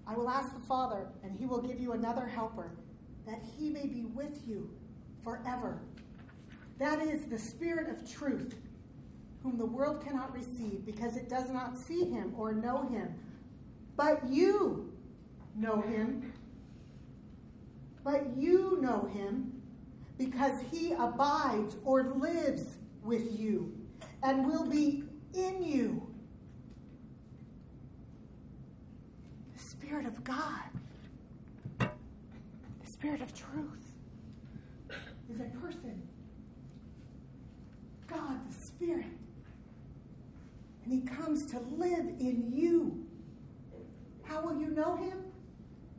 I 0.06 0.14
will 0.14 0.30
ask 0.30 0.54
the 0.54 0.60
Father, 0.60 1.08
and 1.24 1.36
he 1.36 1.48
will 1.48 1.64
give 1.64 1.80
you 1.80 1.94
another 1.94 2.28
helper, 2.28 2.70
that 3.26 3.42
he 3.58 3.72
may 3.72 3.88
be 3.88 4.06
with 4.06 4.48
you 4.48 4.70
forever. 5.24 5.80
That 6.78 7.02
is 7.02 7.26
the 7.26 7.40
Spirit 7.40 7.90
of 7.90 8.08
truth, 8.08 8.54
whom 9.42 9.58
the 9.58 9.66
world 9.66 10.06
cannot 10.06 10.32
receive 10.32 10.86
because 10.86 11.18
it 11.18 11.28
does 11.28 11.50
not 11.50 11.76
see 11.76 12.06
him 12.06 12.36
or 12.38 12.54
know 12.54 12.88
him. 12.88 13.16
But 13.96 14.30
you 14.30 14.94
know 15.56 15.82
him. 15.82 16.34
But 18.04 18.38
you 18.38 18.78
know 18.80 19.10
him 19.12 19.60
because 20.20 20.62
he 20.72 20.92
abides 20.92 21.78
or 21.84 22.04
lives 22.04 22.78
with 23.04 23.40
you 23.40 23.76
and 24.22 24.46
will 24.46 24.68
be 24.68 25.07
in 25.34 25.64
you. 25.64 26.08
The 29.56 29.60
Spirit 29.64 30.06
of 30.06 30.24
God, 30.24 30.70
the 31.80 31.88
Spirit 32.86 33.22
of 33.22 33.34
truth, 33.34 33.94
is 35.30 35.40
a 35.40 35.58
person. 35.60 36.02
God, 38.08 38.40
the 38.50 38.54
Spirit. 38.54 39.06
And 40.84 40.94
he 40.94 41.02
comes 41.02 41.46
to 41.48 41.60
live 41.60 42.08
in 42.20 42.52
you. 42.54 43.06
How 44.24 44.42
will 44.42 44.60
you 44.60 44.68
know 44.68 44.96
him? 44.96 45.26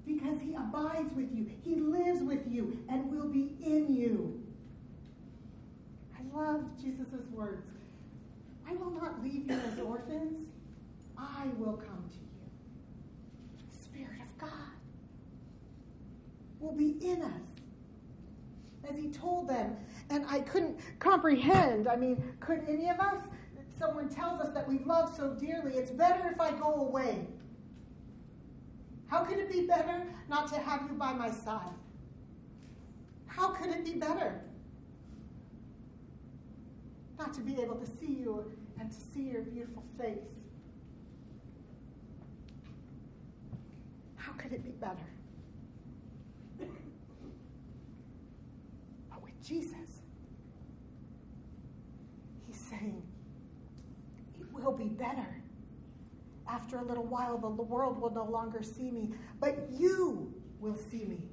Because 0.06 0.40
he 0.40 0.54
abides 0.54 1.12
with 1.14 1.30
you, 1.35 1.50
he 1.62 1.76
lives 1.76 2.23
with 2.23 2.50
you, 2.50 2.78
and 2.88 3.11
will 3.11 3.28
be 3.28 3.56
in 3.62 3.94
you. 3.94 4.42
I 6.16 6.37
love 6.37 6.62
Jesus' 6.82 7.26
words. 7.30 7.77
I 8.68 8.75
will 8.75 8.90
not 8.90 9.22
leave 9.22 9.46
you 9.48 9.54
as 9.54 9.78
orphans. 9.80 10.46
I 11.16 11.46
will 11.56 11.76
come 11.76 12.04
to 12.10 12.18
you. 12.18 13.70
The 13.72 13.82
Spirit 13.82 14.20
of 14.20 14.38
God 14.38 14.50
will 16.61 16.74
be 16.74 16.96
in 17.00 17.22
us. 17.22 17.42
As 18.88 18.96
he 18.96 19.09
told 19.09 19.48
them, 19.48 19.76
and 20.11 20.24
I 20.28 20.40
couldn't 20.40 20.78
comprehend. 20.98 21.88
I 21.88 21.96
mean, 21.96 22.22
could 22.40 22.62
any 22.68 22.88
of 22.88 23.00
us, 23.00 23.20
someone 23.78 24.09
tells 24.09 24.40
us 24.40 24.52
that 24.54 24.68
we 24.68 24.78
love 24.81 25.14
so 25.14 25.35
dearly, 25.35 25.74
it's 25.74 25.90
better 25.90 26.31
if 26.31 26.40
I 26.40 26.52
go 26.52 26.74
away. 26.74 27.26
How 29.07 29.24
could 29.24 29.38
it 29.38 29.50
be 29.50 29.66
better 29.66 30.07
not 30.28 30.48
to 30.48 30.59
have 30.59 30.83
you 30.83 30.96
by 30.96 31.12
my 31.12 31.31
side? 31.31 31.74
How 33.26 33.48
could 33.48 33.70
it 33.70 33.85
be 33.85 33.94
better? 33.94 34.40
Not 37.18 37.35
to 37.35 37.40
be 37.40 37.61
able 37.61 37.76
to 37.76 37.87
see 37.87 38.12
you 38.12 38.50
and 38.80 38.90
to 38.90 38.96
see 39.14 39.22
your 39.22 39.42
beautiful 39.42 39.82
face. 39.98 40.38
How 44.16 44.32
could 44.32 44.52
it 44.52 44.64
be 44.64 44.70
better? 44.70 44.96
But 49.10 49.22
with 49.22 49.42
Jesus, 49.42 50.02
he's 52.46 52.58
saying, 52.58 53.02
it 54.38 54.52
will 54.52 54.72
be 54.72 54.88
better. 54.88 55.26
After 56.48 56.78
a 56.78 56.82
little 56.82 57.04
while, 57.04 57.36
the 57.38 57.48
world 57.48 58.00
will 58.00 58.10
no 58.10 58.24
longer 58.24 58.62
see 58.62 58.90
me, 58.90 59.12
but 59.40 59.68
you 59.70 60.32
will 60.60 60.76
see 60.90 61.04
me. 61.04 61.28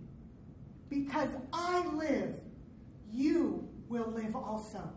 Because 0.90 1.30
I 1.54 1.86
live, 1.88 2.40
you 3.12 3.68
will 3.88 4.12
live 4.12 4.36
also. 4.36 4.90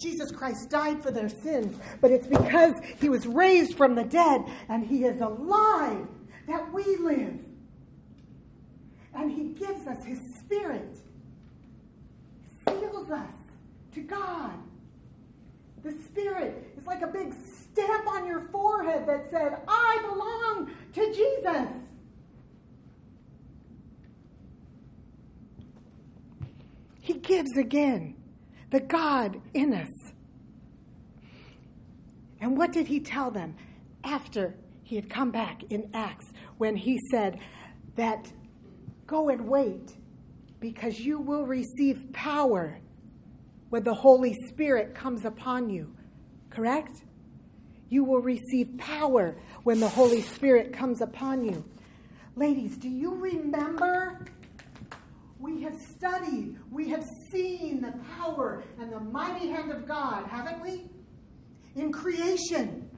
Jesus 0.00 0.32
Christ 0.32 0.70
died 0.70 1.02
for 1.02 1.10
their 1.10 1.28
sins, 1.28 1.78
but 2.00 2.10
it's 2.10 2.26
because 2.26 2.74
he 2.98 3.10
was 3.10 3.26
raised 3.26 3.76
from 3.76 3.94
the 3.94 4.04
dead 4.04 4.42
and 4.68 4.86
he 4.86 5.04
is 5.04 5.20
alive 5.20 6.06
that 6.48 6.72
we 6.72 6.96
live. 6.96 7.38
And 9.14 9.30
he 9.30 9.48
gives 9.48 9.86
us 9.86 10.02
his 10.04 10.18
spirit, 10.38 10.96
seals 12.66 13.10
us 13.10 13.34
to 13.94 14.00
God. 14.00 14.52
The 15.82 15.92
spirit 16.04 16.74
is 16.78 16.86
like 16.86 17.02
a 17.02 17.06
big 17.06 17.34
stamp 17.34 18.06
on 18.06 18.26
your 18.26 18.48
forehead 18.52 19.06
that 19.06 19.30
said, 19.30 19.60
I 19.68 19.98
belong 20.08 20.70
to 20.94 21.12
Jesus. 21.12 21.68
He 27.00 27.14
gives 27.14 27.56
again 27.56 28.19
the 28.70 28.80
God 28.80 29.40
in 29.52 29.74
us. 29.74 30.12
And 32.40 32.56
what 32.56 32.72
did 32.72 32.86
he 32.86 33.00
tell 33.00 33.30
them 33.30 33.56
after 34.02 34.54
he 34.82 34.96
had 34.96 35.10
come 35.10 35.30
back 35.30 35.62
in 35.70 35.90
Acts 35.92 36.32
when 36.58 36.76
he 36.76 36.98
said 37.10 37.38
that 37.96 38.32
go 39.06 39.28
and 39.28 39.46
wait 39.46 39.96
because 40.58 41.00
you 41.00 41.18
will 41.18 41.46
receive 41.46 42.12
power 42.12 42.78
when 43.68 43.84
the 43.84 43.94
Holy 43.94 44.34
Spirit 44.48 44.94
comes 44.94 45.24
upon 45.24 45.68
you? 45.68 45.94
Correct? 46.48 47.02
You 47.88 48.04
will 48.04 48.20
receive 48.20 48.78
power 48.78 49.36
when 49.64 49.80
the 49.80 49.88
Holy 49.88 50.22
Spirit 50.22 50.72
comes 50.72 51.00
upon 51.00 51.44
you. 51.44 51.64
Ladies, 52.36 52.76
do 52.76 52.88
you 52.88 53.14
remember 53.16 54.24
we 55.40 55.62
have 55.62 55.74
studied, 55.96 56.56
we 56.70 56.90
have 56.90 57.04
seen 57.32 57.80
the 57.80 57.94
power 58.16 58.62
and 58.78 58.92
the 58.92 59.00
mighty 59.00 59.48
hand 59.48 59.72
of 59.72 59.88
God, 59.88 60.26
haven't 60.26 60.62
we? 60.62 60.90
In 61.76 61.90
creation. 61.90 62.90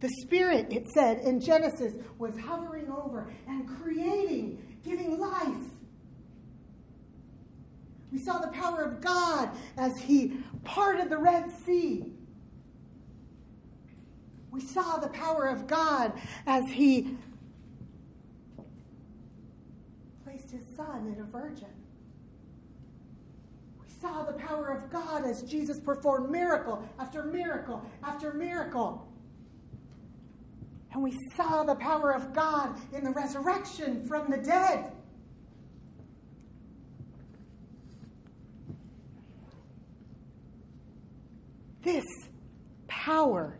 The 0.00 0.08
Spirit, 0.22 0.68
it 0.70 0.86
said 0.94 1.18
in 1.20 1.40
Genesis, 1.40 1.94
was 2.18 2.38
hovering 2.38 2.88
over 2.90 3.32
and 3.48 3.68
creating, 3.80 4.78
giving 4.84 5.18
life. 5.18 5.70
We 8.12 8.18
saw 8.22 8.38
the 8.38 8.52
power 8.52 8.82
of 8.82 9.00
God 9.00 9.50
as 9.76 9.92
He 10.00 10.38
parted 10.62 11.10
the 11.10 11.18
Red 11.18 11.46
Sea. 11.66 12.04
We 14.52 14.60
saw 14.60 14.98
the 14.98 15.08
power 15.08 15.46
of 15.46 15.66
God 15.66 16.12
as 16.46 16.62
He 16.70 17.16
his 20.54 20.76
son 20.76 21.12
in 21.14 21.20
a 21.20 21.24
virgin. 21.24 21.68
We 23.80 23.88
saw 24.00 24.22
the 24.22 24.34
power 24.34 24.68
of 24.68 24.90
God 24.90 25.24
as 25.24 25.42
Jesus 25.42 25.80
performed 25.80 26.30
miracle 26.30 26.86
after 26.98 27.24
miracle 27.24 27.84
after 28.04 28.32
miracle. 28.32 29.08
And 30.92 31.02
we 31.02 31.12
saw 31.36 31.64
the 31.64 31.74
power 31.74 32.14
of 32.14 32.32
God 32.32 32.76
in 32.92 33.02
the 33.02 33.10
resurrection 33.10 34.06
from 34.06 34.30
the 34.30 34.36
dead. 34.36 34.92
This 41.82 42.04
power, 42.86 43.58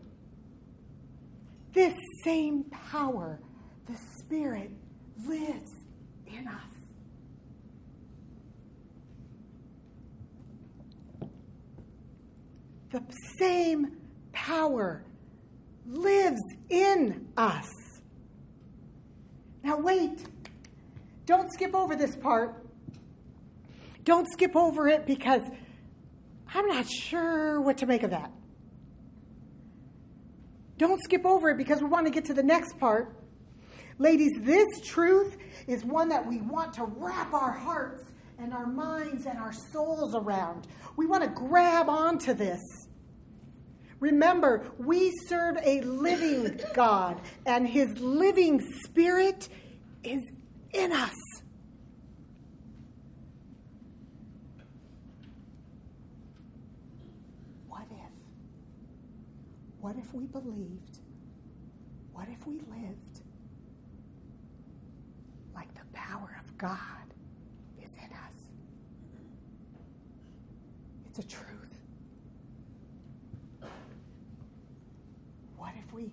this 1.73 1.93
same 2.23 2.63
power, 2.71 3.39
the 3.85 3.97
Spirit 4.17 4.71
lives 5.27 5.71
in 6.25 6.47
us. 6.47 6.74
The 12.99 13.13
same 13.37 13.97
power 14.31 15.03
lives 15.85 16.41
in 16.69 17.27
us. 17.37 17.69
Now, 19.63 19.79
wait. 19.79 20.23
Don't 21.25 21.51
skip 21.51 21.73
over 21.75 21.95
this 21.95 22.15
part. 22.15 22.65
Don't 24.03 24.27
skip 24.31 24.55
over 24.55 24.87
it 24.87 25.07
because 25.07 25.41
I'm 26.53 26.67
not 26.67 26.87
sure 26.87 27.59
what 27.61 27.79
to 27.79 27.87
make 27.87 28.03
of 28.03 28.11
that. 28.11 28.31
Don't 30.77 31.01
skip 31.03 31.25
over 31.25 31.49
it 31.49 31.57
because 31.57 31.81
we 31.81 31.87
want 31.87 32.05
to 32.05 32.11
get 32.11 32.25
to 32.25 32.33
the 32.33 32.43
next 32.43 32.77
part. 32.77 33.15
Ladies, 33.97 34.31
this 34.41 34.67
truth 34.83 35.37
is 35.67 35.83
one 35.83 36.09
that 36.09 36.25
we 36.27 36.41
want 36.41 36.73
to 36.73 36.83
wrap 36.83 37.33
our 37.33 37.51
hearts 37.51 38.03
and 38.37 38.53
our 38.53 38.67
minds 38.67 39.25
and 39.25 39.39
our 39.39 39.53
souls 39.53 40.13
around. 40.13 40.67
We 40.97 41.05
want 41.05 41.23
to 41.23 41.29
grab 41.29 41.89
onto 41.89 42.33
this. 42.33 42.61
Remember, 44.05 44.63
we 44.77 45.11
serve 45.27 45.57
a 45.63 45.81
living 45.81 46.61
God, 46.75 47.19
and 47.43 47.67
His 47.67 47.89
living 47.97 48.61
Spirit 48.83 49.49
is 50.03 50.21
in 50.71 50.91
us. 50.91 51.15
What 57.67 57.87
if? 57.89 58.11
What 59.79 59.95
if 59.95 60.13
we 60.13 60.27
believed? 60.27 60.99
What 62.13 62.27
if 62.29 62.45
we 62.45 62.59
lived 62.59 63.21
like 65.55 65.73
the 65.73 65.85
power 65.93 66.39
of 66.45 66.57
God 66.59 67.07
is 67.83 67.89
in 67.93 68.13
us? 68.13 68.35
It's 71.07 71.17
a 71.17 71.23
truth. 71.27 71.54
What 75.57 75.73
if 75.77 75.93
we 75.93 76.11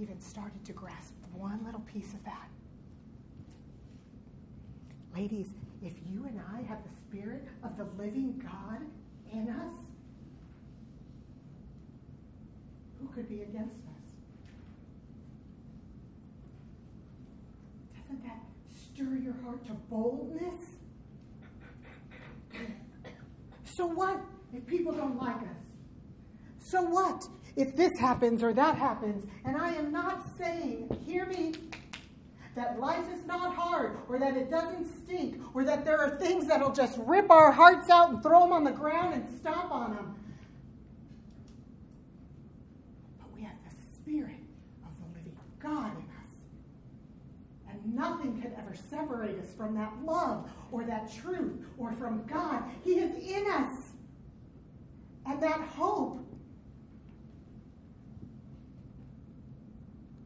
even 0.00 0.20
started 0.20 0.64
to 0.64 0.72
grasp 0.72 1.14
one 1.32 1.64
little 1.64 1.80
piece 1.80 2.14
of 2.14 2.24
that? 2.24 2.48
Ladies, 5.14 5.54
if 5.82 5.94
you 6.06 6.24
and 6.26 6.40
I 6.54 6.62
have 6.62 6.78
the 6.82 6.90
Spirit 6.90 7.46
of 7.64 7.76
the 7.76 7.84
living 8.02 8.42
God 8.42 8.80
in 9.32 9.48
us, 9.48 9.74
who 13.00 13.08
could 13.08 13.28
be 13.28 13.42
against 13.42 13.76
us? 13.76 14.06
Doesn't 17.98 18.22
that 18.24 18.40
stir 18.68 19.16
your 19.16 19.34
heart 19.44 19.64
to 19.66 19.72
boldness? 19.90 20.60
So 23.64 23.86
what 23.86 24.20
if 24.54 24.66
people 24.66 24.92
don't 24.92 25.18
like 25.18 25.36
us? 25.36 25.64
So 26.58 26.82
what 26.82 27.28
if 27.56 27.74
this 27.74 27.98
happens 27.98 28.42
or 28.42 28.52
that 28.52 28.76
happens? 28.76 29.26
And 29.44 29.56
I 29.56 29.74
am 29.74 29.90
not 29.90 30.26
saying, 30.38 31.04
hear 31.04 31.26
me, 31.26 31.54
that 32.54 32.80
life 32.80 33.06
is 33.12 33.24
not 33.26 33.54
hard 33.54 33.98
or 34.08 34.18
that 34.18 34.36
it 34.36 34.50
doesn't 34.50 34.86
stink 35.04 35.40
or 35.54 35.62
that 35.64 35.84
there 35.84 35.98
are 35.98 36.16
things 36.18 36.46
that'll 36.46 36.72
just 36.72 36.98
rip 37.00 37.30
our 37.30 37.52
hearts 37.52 37.90
out 37.90 38.10
and 38.10 38.22
throw 38.22 38.40
them 38.40 38.52
on 38.52 38.64
the 38.64 38.72
ground 38.72 39.14
and 39.14 39.40
stomp 39.40 39.70
on 39.70 39.94
them. 39.94 40.14
But 43.18 43.34
we 43.34 43.42
have 43.42 43.56
the 43.68 43.76
Spirit 43.94 44.40
of 44.84 44.90
the 45.00 45.18
living 45.18 45.36
God 45.62 45.92
in 45.98 46.04
us. 46.04 46.32
And 47.70 47.94
nothing 47.94 48.40
could 48.40 48.54
ever 48.58 48.74
separate 48.88 49.38
us 49.38 49.52
from 49.54 49.74
that 49.74 49.92
love 50.02 50.50
or 50.72 50.84
that 50.84 51.12
truth 51.12 51.52
or 51.76 51.92
from 51.92 52.24
God. 52.26 52.62
He 52.82 52.92
is 52.92 53.14
in 53.16 53.50
us. 53.50 53.90
And 55.26 55.42
that 55.42 55.60
hope 55.60 56.25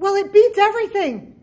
Well, 0.00 0.14
it 0.14 0.32
beats 0.32 0.56
everything. 0.56 1.38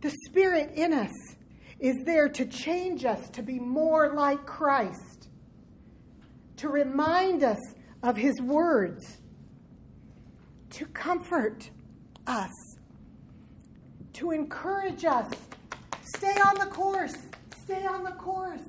The 0.00 0.10
Spirit 0.24 0.72
in 0.74 0.94
us 0.94 1.12
is 1.78 1.96
there 2.06 2.30
to 2.30 2.46
change 2.46 3.04
us 3.04 3.28
to 3.28 3.42
be 3.42 3.58
more 3.58 4.14
like 4.14 4.46
Christ, 4.46 5.28
to 6.56 6.70
remind 6.70 7.44
us 7.44 7.58
of 8.02 8.16
His 8.16 8.40
words, 8.40 9.18
to 10.70 10.86
comfort 10.86 11.68
us, 12.26 12.78
to 14.14 14.30
encourage 14.30 15.04
us. 15.04 15.30
Stay 16.16 16.40
on 16.40 16.54
the 16.54 16.70
course, 16.72 17.18
stay 17.64 17.84
on 17.84 18.02
the 18.02 18.12
course, 18.12 18.66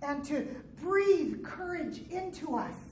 and 0.00 0.24
to 0.24 0.46
breathe 0.80 1.44
courage 1.44 2.00
into 2.10 2.56
us 2.56 2.83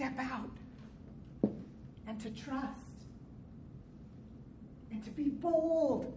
step 0.00 0.18
out 0.18 0.48
and 2.06 2.18
to 2.18 2.30
trust 2.30 2.64
and 4.90 5.04
to 5.04 5.10
be 5.10 5.28
bold. 5.28 6.10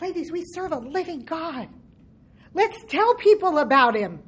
Ladies, 0.00 0.32
we 0.32 0.42
serve 0.44 0.72
a 0.72 0.78
living 0.78 1.20
God. 1.20 1.68
Let's 2.52 2.76
tell 2.88 3.14
people 3.14 3.58
about 3.58 3.94
him. 3.94 4.24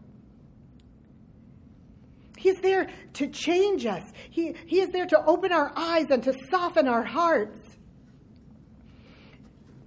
He's 2.37 2.61
there 2.61 2.88
to 3.14 3.26
change 3.26 3.85
us. 3.85 4.04
He, 4.31 4.54
he 4.66 4.78
is 4.78 4.90
there 4.90 5.07
to 5.07 5.24
open 5.24 5.50
our 5.50 5.72
eyes 5.74 6.07
and 6.11 6.22
to 6.22 6.33
soften 6.52 6.87
our 6.87 7.02
hearts. 7.02 7.59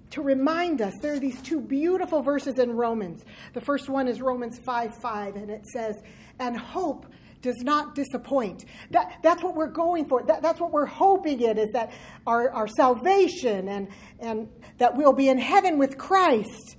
To 0.10 0.22
remind 0.22 0.82
us, 0.82 0.94
there 1.02 1.14
are 1.14 1.20
these 1.20 1.42
two 1.42 1.62
beautiful 1.62 2.22
verses 2.22 2.60
in 2.60 2.74
Romans. 2.74 3.24
The 3.54 3.62
first 3.62 3.88
one 3.88 4.10
is 4.10 4.22
Romans 4.22 4.60
5 4.66 4.98
5, 5.02 5.36
and 5.38 5.50
it 5.50 5.66
says, 5.66 5.96
And 6.38 6.58
hope 6.58 7.06
does 7.42 7.58
not 7.62 7.96
disappoint. 7.96 8.66
That, 8.92 9.20
that's 9.24 9.44
what 9.44 9.56
we're 9.56 9.72
going 9.72 10.06
for. 10.06 10.24
That, 10.24 10.42
that's 10.42 10.60
what 10.60 10.72
we're 10.72 10.86
hoping 10.86 11.42
in 11.42 11.58
is 11.58 11.70
that 11.74 11.92
our, 12.26 12.50
our 12.52 12.68
salvation 12.68 13.68
and, 13.68 13.88
and 14.20 14.50
that 14.78 14.96
we'll 14.96 15.14
be 15.14 15.30
in 15.30 15.38
heaven 15.38 15.78
with 15.78 15.98
Christ. 15.98 16.78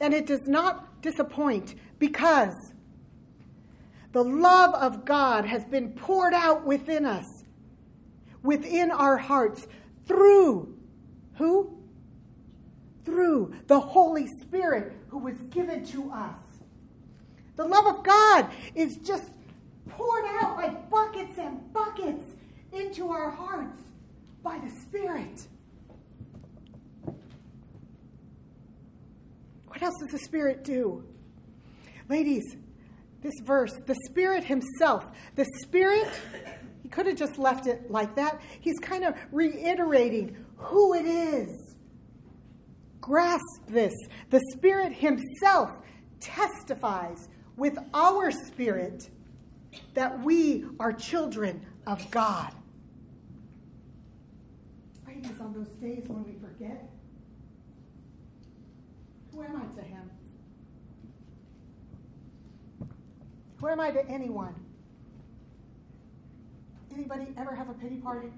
And 0.00 0.14
it 0.14 0.26
does 0.26 0.46
not 0.46 1.02
disappoint 1.02 1.74
because 1.98 2.54
the 4.12 4.22
love 4.22 4.74
of 4.74 5.04
God 5.04 5.44
has 5.44 5.64
been 5.64 5.92
poured 5.92 6.34
out 6.34 6.66
within 6.66 7.04
us, 7.04 7.26
within 8.42 8.90
our 8.90 9.16
hearts, 9.16 9.66
through 10.06 10.76
who? 11.36 11.78
Through 13.04 13.54
the 13.66 13.78
Holy 13.78 14.26
Spirit 14.42 14.92
who 15.08 15.18
was 15.18 15.36
given 15.50 15.84
to 15.86 16.10
us. 16.10 16.47
The 17.58 17.64
love 17.64 17.88
of 17.88 18.04
God 18.04 18.52
is 18.76 18.98
just 18.98 19.32
poured 19.90 20.24
out 20.26 20.56
like 20.56 20.88
buckets 20.88 21.38
and 21.38 21.72
buckets 21.72 22.24
into 22.72 23.08
our 23.08 23.30
hearts 23.30 23.76
by 24.44 24.60
the 24.60 24.70
Spirit. 24.82 25.48
What 29.66 29.82
else 29.82 29.96
does 29.98 30.12
the 30.12 30.24
Spirit 30.24 30.62
do? 30.62 31.02
Ladies, 32.08 32.44
this 33.22 33.34
verse, 33.42 33.72
the 33.86 33.96
Spirit 34.06 34.44
Himself, 34.44 35.04
the 35.34 35.46
Spirit, 35.62 36.08
He 36.84 36.88
could 36.88 37.06
have 37.06 37.16
just 37.16 37.40
left 37.40 37.66
it 37.66 37.90
like 37.90 38.14
that. 38.14 38.40
He's 38.60 38.78
kind 38.78 39.02
of 39.02 39.14
reiterating 39.32 40.36
who 40.58 40.94
it 40.94 41.06
is. 41.06 41.74
Grasp 43.00 43.42
this. 43.66 43.94
The 44.30 44.40
Spirit 44.52 44.92
Himself 44.92 45.70
testifies 46.20 47.28
with 47.58 47.76
our 47.92 48.30
spirit 48.30 49.10
that 49.92 50.22
we 50.22 50.64
are 50.78 50.92
children 50.92 51.60
of 51.86 52.08
God. 52.10 52.52
Ladies, 55.06 55.40
on 55.40 55.52
those 55.52 55.68
days 55.80 56.04
when 56.06 56.24
we 56.24 56.34
forget, 56.40 56.88
who 59.34 59.42
am 59.42 59.56
I 59.56 59.80
to 59.80 59.86
Him? 59.86 60.10
Who 63.56 63.68
am 63.68 63.80
I 63.80 63.90
to 63.90 64.08
anyone? 64.08 64.54
Anybody 66.94 67.26
ever 67.36 67.54
have 67.54 67.68
a 67.68 67.74
pity 67.74 67.96
party? 67.96 68.28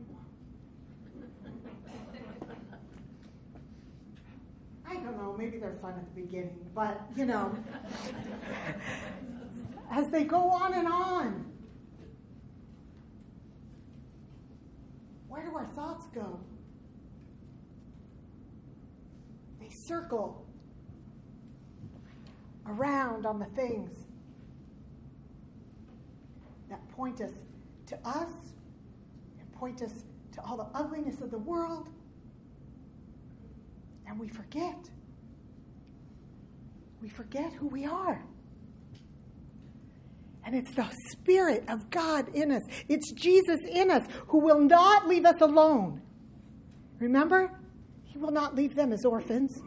I 4.89 4.95
don't 4.95 5.17
know, 5.19 5.37
maybe 5.39 5.59
they're 5.59 5.79
fun 5.81 5.93
at 5.93 6.15
the 6.15 6.23
beginning, 6.23 6.59
but 6.75 7.01
you 7.15 7.25
know, 7.27 7.55
as 10.01 10.09
they 10.09 10.25
go 10.25 10.49
on 10.51 10.73
and 10.73 10.89
on, 10.89 11.45
where 15.29 15.45
do 15.45 15.55
our 15.55 15.67
thoughts 15.67 16.07
go? 16.15 16.41
They 19.61 19.69
circle 19.69 20.47
around 22.67 23.27
on 23.27 23.39
the 23.39 23.45
things 23.45 23.91
that 26.71 26.89
point 26.89 27.21
us 27.21 27.33
to 27.87 27.99
us 28.03 28.31
and 29.39 29.53
point 29.53 29.83
us 29.83 29.93
to 30.33 30.41
all 30.43 30.57
the 30.57 30.79
ugliness 30.79 31.21
of 31.21 31.31
the 31.31 31.39
world 31.39 31.91
and 34.07 34.19
we 34.19 34.29
forget. 34.29 34.79
We 37.03 37.09
forget 37.11 37.53
who 37.53 37.67
we 37.67 37.85
are. 37.85 38.25
And 40.51 40.67
it's 40.67 40.75
the 40.75 40.91
Spirit 41.13 41.63
of 41.69 41.91
God 41.91 42.35
in 42.35 42.51
us. 42.51 42.63
It's 42.89 43.13
Jesus 43.13 43.61
in 43.71 43.89
us 43.89 44.05
who 44.27 44.41
will 44.41 44.59
not 44.59 45.07
leave 45.07 45.25
us 45.25 45.41
alone. 45.41 46.03
Remember? 46.99 47.57
He 48.03 48.19
will 48.19 48.33
not 48.33 48.57
leave 48.57 48.75
them 48.75 48.93
as 48.93 49.05
orphans. 49.05 49.63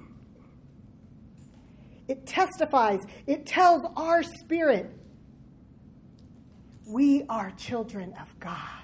It 2.10 2.26
testifies, 2.26 3.00
it 3.28 3.46
tells 3.46 3.82
our 3.96 4.24
spirit 4.24 4.91
we 6.86 7.24
are 7.30 7.52
children 7.52 8.13
of 8.22 8.38
God. 8.41 8.84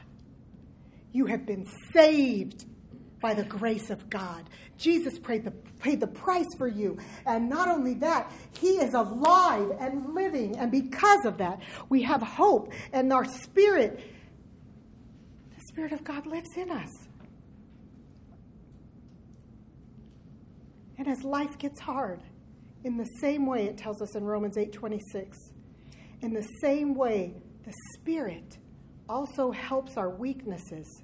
You 1.12 1.26
have 1.26 1.46
been 1.46 1.66
saved 1.92 2.66
by 3.22 3.34
the 3.34 3.44
grace 3.44 3.90
of 3.90 4.10
God. 4.10 4.50
Jesus 4.78 5.20
paid 5.20 5.44
the, 5.44 5.52
paid 5.80 6.00
the 6.00 6.08
price 6.08 6.48
for 6.58 6.68
you. 6.68 6.98
And 7.26 7.50
not 7.50 7.68
only 7.68 7.96
that, 7.96 8.32
He 8.58 8.78
is 8.78 8.94
alive 8.94 9.72
and 9.80 10.14
living. 10.14 10.58
And 10.58 10.72
because 10.72 11.26
of 11.26 11.38
that, 11.38 11.62
we 11.90 12.02
have 12.04 12.22
hope. 12.22 12.72
And 12.94 13.12
our 13.12 13.26
spirit, 13.26 14.00
the 15.56 15.62
Spirit 15.68 15.92
of 15.92 16.04
God 16.04 16.26
lives 16.26 16.50
in 16.56 16.72
us. 16.72 16.90
And 20.98 21.08
as 21.08 21.24
life 21.24 21.58
gets 21.58 21.80
hard, 21.80 22.22
in 22.84 22.98
the 22.98 23.06
same 23.20 23.46
way 23.46 23.66
it 23.66 23.78
tells 23.78 24.02
us 24.02 24.16
in 24.16 24.24
Romans 24.24 24.58
8:26, 24.58 25.54
in 26.22 26.34
the 26.34 26.48
same 26.62 26.94
way 26.94 27.34
the 27.64 27.74
Spirit 27.94 28.58
also 29.08 29.52
helps 29.52 29.98
our 29.98 30.10
weaknesses. 30.10 31.04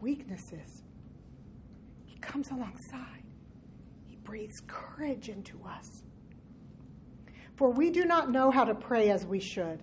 Weaknesses. 0.00 0.82
He 2.06 2.18
comes 2.18 2.50
alongside. 2.50 3.22
He 4.06 4.16
breathes 4.16 4.60
courage 4.66 5.28
into 5.28 5.58
us. 5.64 6.02
For 7.56 7.70
we 7.70 7.90
do 7.90 8.04
not 8.04 8.30
know 8.30 8.50
how 8.50 8.64
to 8.64 8.74
pray 8.74 9.10
as 9.10 9.26
we 9.26 9.40
should. 9.40 9.80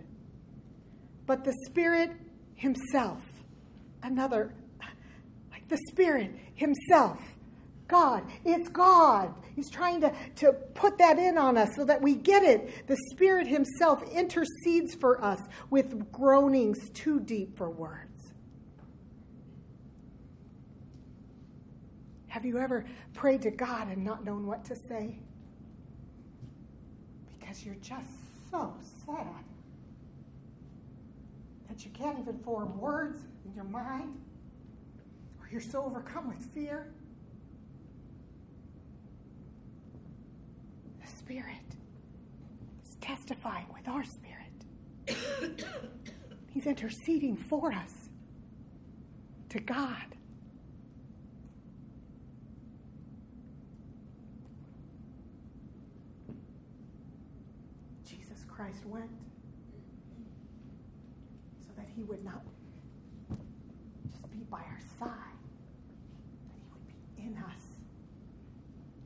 But 1.26 1.44
the 1.44 1.54
Spirit 1.66 2.12
Himself, 2.56 3.22
another, 4.04 4.54
like 5.52 5.68
the 5.68 5.80
Spirit 5.90 6.32
Himself, 6.54 7.20
God. 7.88 8.24
It's 8.44 8.70
God. 8.70 9.34
He's 9.56 9.70
trying 9.70 10.02
to, 10.02 10.14
to 10.38 10.54
put 10.74 10.98
that 10.98 11.20
in 11.20 11.38
on 11.38 11.58
us 11.58 11.70
so 11.76 11.86
that 11.86 12.02
we 12.02 12.16
get 12.16 12.44
it. 12.44 12.88
The 12.88 12.98
Spirit 13.12 13.48
Himself 13.48 14.04
intercedes 14.12 14.96
for 14.96 15.24
us 15.24 15.40
with 15.70 16.12
groanings 16.12 16.78
too 16.94 17.20
deep 17.20 17.58
for 17.58 17.70
words. 17.70 18.15
Have 22.36 22.44
you 22.44 22.58
ever 22.58 22.84
prayed 23.14 23.44
to 23.44 23.50
God 23.50 23.88
and 23.88 24.04
not 24.04 24.26
known 24.26 24.46
what 24.46 24.66
to 24.66 24.76
say? 24.76 25.20
Because 27.30 27.66
you're 27.66 27.76
just 27.76 28.12
so 28.52 28.74
sad 29.06 29.46
that 31.70 31.86
you 31.86 31.92
can't 31.92 32.20
even 32.20 32.38
form 32.40 32.78
words 32.78 33.22
in 33.46 33.54
your 33.54 33.64
mind, 33.64 34.20
or 35.40 35.48
you're 35.50 35.62
so 35.62 35.86
overcome 35.86 36.28
with 36.28 36.46
fear. 36.54 36.92
The 41.02 41.08
Spirit 41.08 41.78
is 42.84 42.98
testifying 43.00 43.68
with 43.74 43.88
our 43.88 44.04
spirit. 44.04 45.66
He's 46.52 46.66
interceding 46.66 47.38
for 47.38 47.72
us 47.72 48.10
to 49.48 49.62
God. 49.62 50.18
Jesus 58.06 58.46
Christ 58.66 58.86
went 58.88 59.12
so 61.62 61.72
that 61.78 61.86
he 61.96 62.02
would 62.02 62.26
not 62.26 62.42
just 64.12 64.32
be 64.32 64.40
by 64.50 64.58
our 64.58 64.80
side, 64.98 65.38
but 66.42 66.50
he 66.58 66.64
would 66.72 66.88
be 66.88 67.24
in 67.28 67.38
us, 67.44 67.62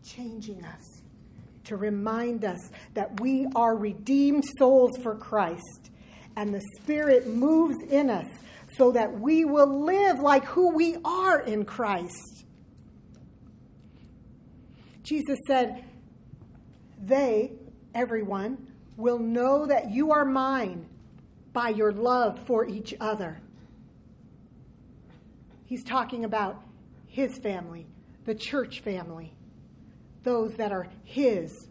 changing 0.01 0.63
us 0.63 1.01
to 1.65 1.75
remind 1.75 2.45
us 2.45 2.69
that 2.93 3.19
we 3.19 3.47
are 3.53 3.75
redeemed 3.75 4.45
souls 4.57 4.97
for 5.03 5.15
Christ. 5.15 5.91
And 6.37 6.53
the 6.53 6.61
Spirit 6.79 7.27
moves 7.27 7.75
in 7.89 8.09
us 8.09 8.27
so 8.77 8.93
that 8.93 9.19
we 9.19 9.43
will 9.43 9.83
live 9.83 10.19
like 10.19 10.45
who 10.45 10.73
we 10.73 10.95
are 11.03 11.41
in 11.41 11.65
Christ. 11.65 12.45
Jesus 15.03 15.37
said, 15.47 15.83
They, 17.03 17.51
everyone, 17.93 18.68
will 18.99 19.19
know 19.19 19.65
that 19.65 19.89
you 19.89 20.11
are 20.11 20.25
mine 20.25 20.85
by 21.53 21.69
your 21.69 21.91
love 21.91 22.39
for 22.45 22.65
each 22.67 22.93
other. 22.99 23.39
He's 25.65 25.83
talking 25.83 26.25
about 26.25 26.61
his 27.07 27.37
family, 27.37 27.87
the 28.25 28.35
church 28.35 28.81
family 28.81 29.33
those 30.23 30.53
that 30.55 30.71
are 30.71 30.87
His. 31.03 31.67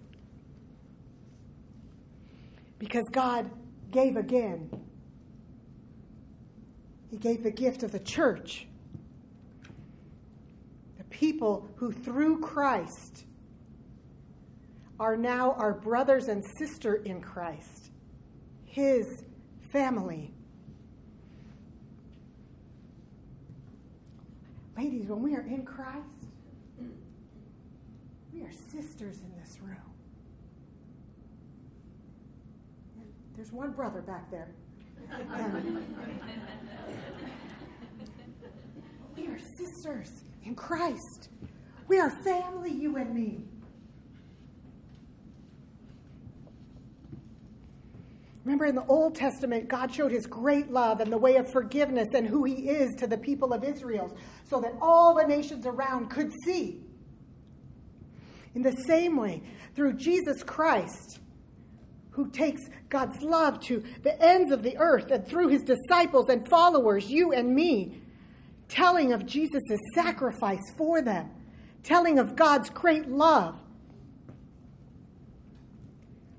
Because 2.79 3.09
God 3.09 3.51
gave 3.91 4.17
again. 4.17 4.71
He 7.11 7.17
gave 7.17 7.43
the 7.43 7.51
gift 7.51 7.83
of 7.83 7.93
the 7.93 8.01
church. 8.01 8.67
The 10.99 11.05
people 11.05 11.69
who, 11.77 11.93
through 11.93 12.41
Christ, 12.41 13.25
are 15.01 15.17
now 15.17 15.53
our 15.53 15.73
brothers 15.75 16.29
and 16.29 16.45
sister 16.59 16.97
in 16.97 17.21
Christ, 17.21 17.91
His 18.65 19.25
family. 19.73 20.33
Ladies, 24.77 25.07
when 25.09 25.23
we 25.23 25.35
are 25.35 25.47
in 25.47 25.65
Christ, 25.65 26.27
we 28.33 28.43
are 28.43 28.53
sisters 28.71 29.21
in 29.21 29.33
this 29.41 29.59
room. 29.61 29.77
There's 33.37 33.53
one 33.53 33.73
brother 33.73 34.03
back 34.03 34.31
there. 34.31 34.51
we 39.17 39.27
are 39.29 39.39
sisters 39.57 40.25
in 40.45 40.55
Christ. 40.55 41.29
We 41.87 41.99
are 41.99 42.11
family, 42.23 42.73
you 42.73 42.97
and 42.97 43.15
me. 43.15 43.45
Remember 48.49 48.65
in 48.65 48.77
the 48.77 48.87
Old 48.87 49.15
Testament, 49.15 49.69
God 49.69 49.93
showed 49.93 50.11
his 50.11 50.25
great 50.25 50.71
love 50.71 51.01
and 51.01 51.13
the 51.13 51.19
way 51.19 51.37
of 51.37 51.53
forgiveness 51.53 52.09
and 52.15 52.27
who 52.27 52.45
he 52.45 52.71
is 52.71 52.95
to 52.95 53.07
the 53.07 53.19
people 53.19 53.53
of 53.53 53.63
Israel 53.63 54.17
so 54.49 54.59
that 54.63 54.73
all 54.81 55.15
the 55.15 55.27
nations 55.27 55.67
around 55.67 56.09
could 56.09 56.33
see 56.47 56.81
in 58.55 58.63
the 58.63 58.73
same 58.73 59.19
way, 59.19 59.43
through 59.77 59.99
Jesus 59.99 60.43
Christ, 60.43 61.19
who 62.13 62.31
takes 62.31 62.63
God's 62.89 63.21
love 63.21 63.61
to 63.65 63.85
the 64.03 64.19
ends 64.19 64.51
of 64.51 64.63
the 64.63 64.79
earth, 64.79 65.11
and 65.11 65.29
through 65.29 65.49
his 65.49 65.63
disciples 65.63 66.31
and 66.31 66.49
followers, 66.49 67.11
you 67.11 67.35
and 67.35 67.55
me, 67.55 68.01
telling 68.67 69.13
of 69.13 69.27
Jesus' 69.27 69.61
sacrifice 69.95 70.73
for 70.79 71.03
them, 71.03 71.29
telling 71.83 72.19
of 72.19 72.35
God's 72.35 72.71
great 72.71 73.11
love. 73.11 73.61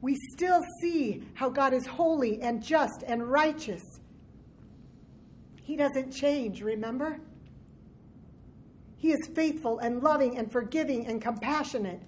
We 0.01 0.15
still 0.33 0.63
see 0.81 1.23
how 1.33 1.49
God 1.49 1.73
is 1.73 1.85
holy 1.85 2.41
and 2.41 2.63
just 2.63 3.03
and 3.05 3.29
righteous. 3.29 3.83
He 5.61 5.75
doesn't 5.75 6.11
change, 6.11 6.61
remember? 6.61 7.19
He 8.97 9.11
is 9.11 9.29
faithful 9.33 9.79
and 9.79 10.01
loving 10.01 10.37
and 10.37 10.51
forgiving 10.51 11.07
and 11.07 11.21
compassionate. 11.21 12.01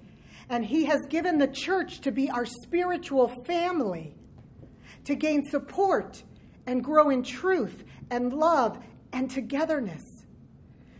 And 0.49 0.65
He 0.65 0.85
has 0.85 0.99
given 1.09 1.37
the 1.37 1.47
church 1.47 2.01
to 2.01 2.11
be 2.11 2.29
our 2.29 2.45
spiritual 2.45 3.29
family, 3.45 4.15
to 5.05 5.15
gain 5.15 5.49
support 5.49 6.23
and 6.65 6.83
grow 6.83 7.09
in 7.09 7.23
truth 7.23 7.83
and 8.09 8.33
love 8.33 8.77
and 9.13 9.29
togetherness, 9.29 10.03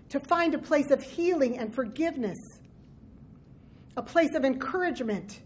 to 0.09 0.19
find 0.19 0.53
a 0.53 0.59
place 0.59 0.91
of 0.91 1.01
healing 1.01 1.57
and 1.57 1.73
forgiveness, 1.73 2.37
a 3.97 4.01
place 4.01 4.33
of 4.35 4.45
encouragement 4.45 5.41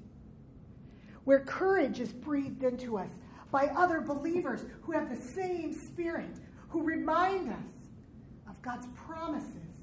where 1.26 1.40
courage 1.42 2.00
is 2.00 2.14
breathed 2.14 2.64
into 2.64 2.98
us 2.98 3.10
by 3.52 3.66
other 3.76 4.00
believers 4.00 4.66
who 4.82 4.92
have 4.92 5.10
the 5.10 5.22
same 5.22 5.74
spirit, 5.74 6.40
who 6.70 6.84
remind 6.84 7.50
us 7.50 7.74
of 8.50 8.62
God's 8.62 8.88
promises 8.96 9.82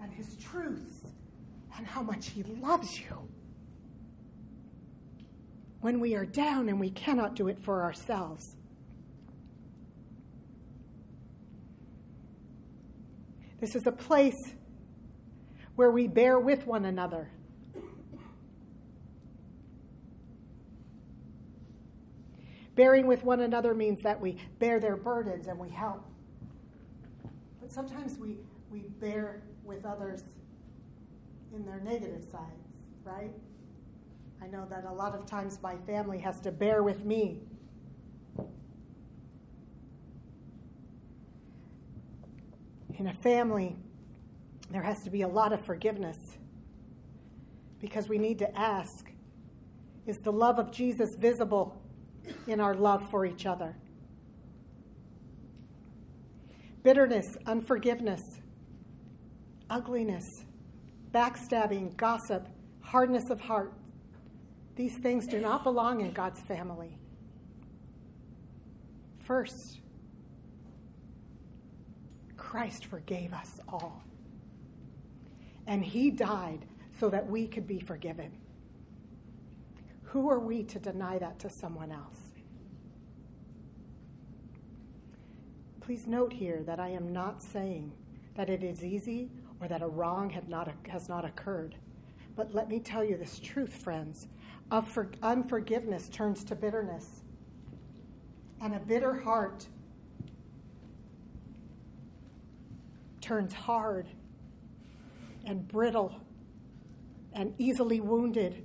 and 0.00 0.12
his 0.12 0.36
truths 0.36 1.06
and 1.76 1.86
how 1.86 2.02
much 2.02 2.28
he 2.28 2.42
loves 2.42 3.00
you. 3.00 3.28
When 5.80 6.00
we 6.00 6.14
are 6.14 6.24
down 6.24 6.68
and 6.68 6.78
we 6.78 6.90
cannot 6.90 7.34
do 7.34 7.48
it 7.48 7.58
for 7.62 7.82
ourselves. 7.82 8.56
This 13.60 13.74
is 13.74 13.86
a 13.86 13.92
place 13.92 14.54
where 15.76 15.90
we 15.90 16.06
bear 16.06 16.38
with 16.38 16.66
one 16.66 16.84
another. 16.84 17.30
Bearing 22.74 23.06
with 23.06 23.22
one 23.24 23.40
another 23.40 23.74
means 23.74 24.02
that 24.02 24.20
we 24.20 24.36
bear 24.58 24.80
their 24.80 24.96
burdens 24.96 25.46
and 25.46 25.58
we 25.58 25.68
help. 25.68 26.04
But 27.60 27.72
sometimes 27.72 28.18
we, 28.18 28.36
we 28.70 28.80
bear 29.00 29.42
with 29.64 29.84
others 29.84 30.22
in 31.54 31.64
their 31.64 31.80
negative 31.80 32.24
sides, 32.30 32.86
right? 33.04 33.30
I 34.42 34.46
know 34.48 34.66
that 34.68 34.84
a 34.84 34.92
lot 34.92 35.14
of 35.14 35.24
times 35.24 35.58
my 35.62 35.76
family 35.86 36.18
has 36.18 36.40
to 36.40 36.50
bear 36.50 36.82
with 36.82 37.04
me. 37.04 37.38
In 42.98 43.06
a 43.06 43.14
family, 43.14 43.76
there 44.70 44.82
has 44.82 45.02
to 45.04 45.10
be 45.10 45.22
a 45.22 45.28
lot 45.28 45.52
of 45.52 45.64
forgiveness 45.64 46.18
because 47.80 48.08
we 48.08 48.18
need 48.18 48.38
to 48.40 48.58
ask 48.58 49.10
is 50.06 50.18
the 50.18 50.32
love 50.32 50.58
of 50.58 50.70
Jesus 50.70 51.14
visible 51.14 51.80
in 52.46 52.60
our 52.60 52.74
love 52.74 53.08
for 53.10 53.26
each 53.26 53.46
other? 53.46 53.76
Bitterness, 56.82 57.36
unforgiveness, 57.46 58.40
ugliness, 59.70 60.44
backstabbing, 61.12 61.96
gossip, 61.96 62.48
hardness 62.80 63.30
of 63.30 63.40
heart. 63.40 63.72
These 64.76 64.96
things 64.98 65.26
do 65.26 65.40
not 65.40 65.64
belong 65.64 66.00
in 66.00 66.12
God's 66.12 66.40
family. 66.40 66.98
First, 69.20 69.80
Christ 72.36 72.86
forgave 72.86 73.32
us 73.32 73.60
all. 73.68 74.02
And 75.66 75.82
he 75.82 76.10
died 76.10 76.66
so 77.00 77.08
that 77.08 77.26
we 77.28 77.46
could 77.46 77.66
be 77.66 77.80
forgiven. 77.80 78.32
Who 80.14 80.30
are 80.30 80.38
we 80.38 80.62
to 80.62 80.78
deny 80.78 81.18
that 81.18 81.40
to 81.40 81.50
someone 81.50 81.90
else? 81.90 82.20
Please 85.80 86.06
note 86.06 86.32
here 86.32 86.62
that 86.66 86.78
I 86.78 86.90
am 86.90 87.12
not 87.12 87.42
saying 87.42 87.90
that 88.36 88.48
it 88.48 88.62
is 88.62 88.84
easy 88.84 89.28
or 89.60 89.66
that 89.66 89.82
a 89.82 89.88
wrong 89.88 90.32
not, 90.46 90.72
has 90.88 91.08
not 91.08 91.24
occurred. 91.24 91.74
But 92.36 92.54
let 92.54 92.68
me 92.68 92.78
tell 92.78 93.02
you 93.02 93.16
this 93.16 93.40
truth, 93.40 93.74
friends. 93.82 94.28
Unforgiveness 94.70 96.08
turns 96.10 96.44
to 96.44 96.54
bitterness. 96.54 97.22
And 98.62 98.76
a 98.76 98.78
bitter 98.78 99.14
heart 99.14 99.66
turns 103.20 103.52
hard 103.52 104.06
and 105.44 105.66
brittle 105.66 106.20
and 107.32 107.52
easily 107.58 108.00
wounded. 108.00 108.62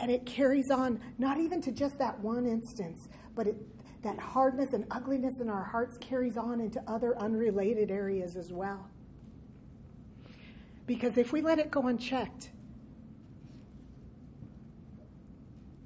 And 0.00 0.10
it 0.10 0.24
carries 0.24 0.70
on, 0.70 0.98
not 1.18 1.38
even 1.38 1.60
to 1.60 1.70
just 1.70 1.98
that 1.98 2.18
one 2.20 2.46
instance, 2.46 3.08
but 3.34 3.46
it, 3.46 3.56
that 4.02 4.18
hardness 4.18 4.72
and 4.72 4.86
ugliness 4.90 5.40
in 5.40 5.50
our 5.50 5.62
hearts 5.62 5.98
carries 5.98 6.38
on 6.38 6.60
into 6.60 6.82
other 6.86 7.16
unrelated 7.18 7.90
areas 7.90 8.34
as 8.34 8.50
well. 8.50 8.88
Because 10.86 11.18
if 11.18 11.32
we 11.32 11.42
let 11.42 11.58
it 11.58 11.70
go 11.70 11.86
unchecked, 11.86 12.50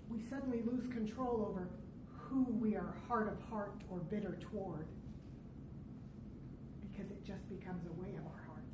we 0.09 0.22
suddenly 0.22 0.62
lose 0.64 0.87
control 0.92 1.46
over 1.50 1.68
who 2.16 2.44
we 2.61 2.77
are 2.77 2.94
hard 3.09 3.29
of 3.29 3.38
heart 3.50 3.74
or 3.90 3.98
bitter 3.98 4.38
toward. 4.40 4.87
Because 6.81 7.11
it 7.11 7.24
just 7.24 7.48
becomes 7.48 7.85
a 7.87 8.00
way 8.00 8.11
of 8.11 8.24
our 8.24 8.44
heart. 8.46 8.64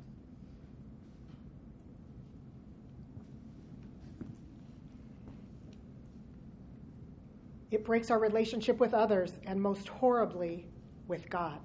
It 7.71 7.85
breaks 7.85 8.11
our 8.11 8.19
relationship 8.19 8.79
with 8.79 8.93
others 8.93 9.31
and 9.45 9.59
most 9.59 9.87
horribly 9.87 10.67
with 11.07 11.29
God. 11.29 11.59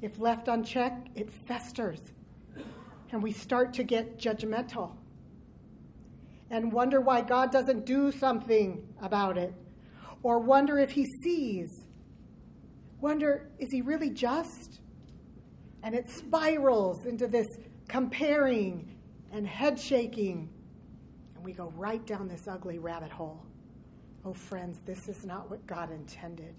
If 0.00 0.18
left 0.18 0.48
unchecked, 0.48 1.08
it 1.16 1.30
festers 1.46 2.00
and 3.12 3.22
we 3.22 3.30
start 3.30 3.74
to 3.74 3.84
get 3.84 4.18
judgmental 4.18 4.96
and 6.50 6.72
wonder 6.72 7.00
why 7.00 7.20
God 7.20 7.52
doesn't 7.52 7.86
do 7.86 8.10
something 8.10 8.82
about 9.00 9.38
it 9.38 9.54
or 10.22 10.38
wonder 10.38 10.78
if 10.78 10.90
he 10.90 11.06
sees. 11.22 11.84
Wonder, 13.00 13.50
is 13.58 13.70
he 13.70 13.82
really 13.82 14.10
just? 14.10 14.80
And 15.82 15.94
it 15.94 16.08
spirals 16.08 17.06
into 17.06 17.26
this 17.26 17.46
comparing 17.88 18.96
and 19.32 19.46
head 19.46 19.78
shaking. 19.78 20.48
And 21.34 21.44
we 21.44 21.52
go 21.52 21.72
right 21.76 22.04
down 22.06 22.28
this 22.28 22.46
ugly 22.48 22.78
rabbit 22.78 23.10
hole. 23.10 23.44
Oh, 24.24 24.32
friends, 24.32 24.78
this 24.86 25.08
is 25.08 25.24
not 25.24 25.50
what 25.50 25.66
God 25.66 25.90
intended 25.90 26.54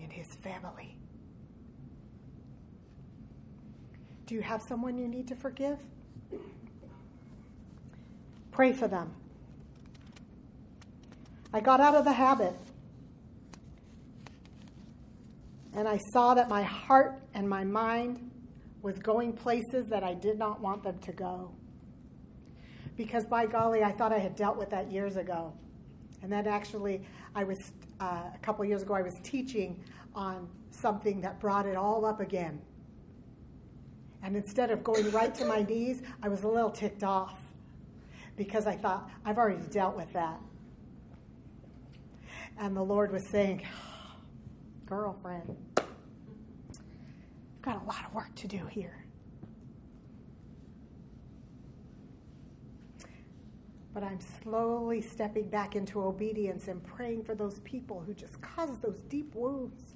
in 0.00 0.10
his 0.10 0.26
family. 0.26 0.96
Do 4.26 4.34
you 4.34 4.42
have 4.42 4.62
someone 4.68 4.98
you 4.98 5.08
need 5.08 5.26
to 5.28 5.34
forgive? 5.34 5.78
Pray 8.52 8.72
for 8.72 8.86
them. 8.86 9.12
I 11.52 11.60
got 11.60 11.80
out 11.80 11.94
of 11.94 12.04
the 12.04 12.12
habit 12.12 12.54
and 15.74 15.88
I 15.88 15.98
saw 16.12 16.34
that 16.34 16.48
my 16.48 16.62
heart 16.62 17.20
and 17.34 17.48
my 17.48 17.64
mind 17.64 18.30
was 18.82 18.98
going 18.98 19.32
places 19.32 19.86
that 19.90 20.04
I 20.04 20.14
did 20.14 20.38
not 20.38 20.60
want 20.60 20.82
them 20.82 20.98
to 20.98 21.12
go. 21.12 21.50
Because 22.96 23.24
by 23.24 23.46
golly, 23.46 23.82
I 23.82 23.92
thought 23.92 24.12
I 24.12 24.18
had 24.18 24.36
dealt 24.36 24.56
with 24.56 24.70
that 24.70 24.90
years 24.90 25.16
ago. 25.16 25.52
And 26.22 26.30
then 26.30 26.46
actually, 26.46 27.02
I 27.34 27.44
was 27.44 27.58
uh, 28.00 28.22
a 28.34 28.38
couple 28.42 28.64
years 28.64 28.82
ago, 28.82 28.94
I 28.94 29.02
was 29.02 29.14
teaching 29.22 29.82
on 30.14 30.48
something 30.70 31.20
that 31.20 31.40
brought 31.40 31.66
it 31.66 31.76
all 31.76 32.04
up 32.04 32.20
again. 32.20 32.60
And 34.22 34.36
instead 34.36 34.70
of 34.70 34.84
going 34.84 35.10
right 35.12 35.34
to 35.36 35.44
my 35.44 35.62
knees, 35.62 36.02
I 36.22 36.28
was 36.28 36.42
a 36.42 36.48
little 36.48 36.70
ticked 36.70 37.04
off 37.04 37.40
because 38.36 38.66
I 38.66 38.76
thought, 38.76 39.10
I've 39.24 39.38
already 39.38 39.62
dealt 39.70 39.96
with 39.96 40.12
that. 40.12 40.40
And 42.58 42.76
the 42.76 42.82
Lord 42.82 43.12
was 43.12 43.26
saying, 43.30 43.66
Girlfriend, 44.86 45.56
you've 45.78 47.62
got 47.62 47.82
a 47.82 47.86
lot 47.86 48.04
of 48.06 48.14
work 48.14 48.34
to 48.36 48.48
do 48.48 48.66
here. 48.66 48.99
But 53.92 54.04
I'm 54.04 54.20
slowly 54.42 55.00
stepping 55.00 55.48
back 55.48 55.74
into 55.74 56.00
obedience 56.00 56.68
and 56.68 56.82
praying 56.82 57.24
for 57.24 57.34
those 57.34 57.60
people 57.60 58.02
who 58.06 58.14
just 58.14 58.40
caused 58.40 58.80
those 58.82 58.98
deep 59.08 59.34
wounds. 59.34 59.94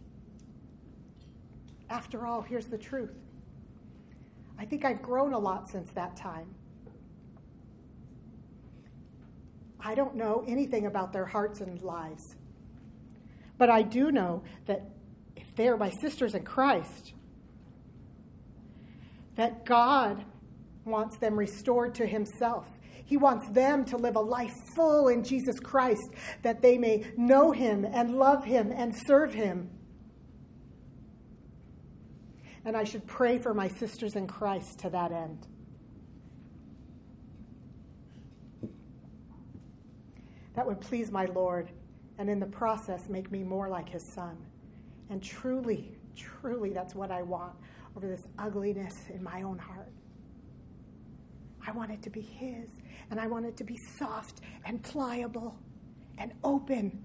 After 1.89 2.27
all, 2.27 2.43
here's 2.43 2.67
the 2.67 2.79
truth 2.79 3.15
I 4.59 4.65
think 4.65 4.85
I've 4.85 5.03
grown 5.03 5.33
a 5.33 5.39
lot 5.39 5.69
since 5.69 5.91
that 5.93 6.17
time. 6.17 6.55
I 9.81 9.95
don't 9.95 10.17
know 10.17 10.45
anything 10.49 10.87
about 10.87 11.13
their 11.13 11.27
hearts 11.27 11.61
and 11.61 11.81
lives. 11.83 12.37
But 13.59 13.69
I 13.69 13.83
do 13.83 14.11
know 14.11 14.43
that 14.67 14.83
if 15.37 15.55
they 15.55 15.69
are 15.69 15.77
my 15.77 15.91
sisters 15.91 16.35
in 16.35 16.43
Christ, 16.45 17.13
that 19.37 19.65
God 19.65 20.25
wants 20.85 21.19
them 21.19 21.39
restored 21.39 21.95
to 21.97 22.07
Himself. 22.07 22.67
He 23.05 23.17
wants 23.17 23.49
them 23.51 23.85
to 23.87 23.97
live 23.97 24.17
a 24.17 24.21
life 24.21 24.55
full 24.75 25.09
in 25.09 25.23
Jesus 25.23 25.59
Christ, 25.61 26.09
that 26.43 26.63
they 26.63 26.79
may 26.79 27.07
know 27.17 27.53
Him 27.53 27.85
and 27.85 28.17
love 28.19 28.45
Him 28.45 28.73
and 28.73 28.95
serve 29.07 29.35
Him. 29.35 29.71
And 32.65 32.77
I 32.77 32.85
should 32.85 33.07
pray 33.07 33.39
for 33.39 33.53
my 33.53 33.69
sisters 33.69 34.17
in 34.17 34.27
Christ 34.27 34.79
to 34.81 34.91
that 34.91 35.13
end. 35.13 35.47
That 40.55 40.67
would 40.67 40.81
please 40.81 41.11
my 41.11 41.27
Lord, 41.27 41.71
and 42.17 42.31
in 42.31 42.39
the 42.39 42.47
process, 42.47 43.09
make 43.09 43.31
me 43.31 43.43
more 43.43 43.69
like 43.69 43.89
His 43.89 44.05
Son. 44.15 44.37
And 45.11 45.23
truly, 45.23 45.99
truly, 46.17 46.71
that's 46.71 46.95
what 46.95 47.11
I 47.11 47.23
want 47.23 47.55
over 47.97 48.07
this 48.07 48.27
ugliness 48.39 48.95
in 49.13 49.23
my 49.23 49.43
own 49.43 49.59
heart. 49.59 49.93
I 51.67 51.73
want 51.73 51.91
it 51.91 52.03
to 52.03 52.11
be 52.11 52.21
His, 52.21 52.71
and 53.11 53.21
I 53.21 53.27
want 53.27 53.47
it 53.47 53.57
to 53.59 53.65
be 53.65 53.77
soft 53.99 54.41
and 54.65 54.83
pliable 54.83 55.57
and 56.19 56.33
open 56.43 57.05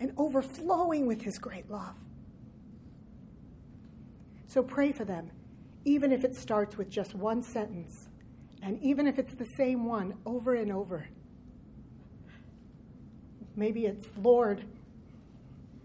and 0.00 0.12
overflowing 0.16 1.06
with 1.06 1.22
His 1.22 1.38
great 1.38 1.70
love. 1.70 1.94
So 4.46 4.62
pray 4.62 4.92
for 4.92 5.04
them, 5.04 5.30
even 5.84 6.12
if 6.12 6.24
it 6.24 6.34
starts 6.34 6.76
with 6.76 6.88
just 6.88 7.14
one 7.14 7.42
sentence, 7.42 8.08
and 8.62 8.82
even 8.82 9.06
if 9.06 9.18
it's 9.18 9.34
the 9.34 9.46
same 9.56 9.84
one 9.84 10.14
over 10.24 10.54
and 10.54 10.72
over. 10.72 11.08
Maybe 13.56 13.86
it's, 13.86 14.06
Lord, 14.16 14.64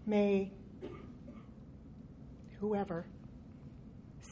may 0.06 0.52
whoever 2.60 3.04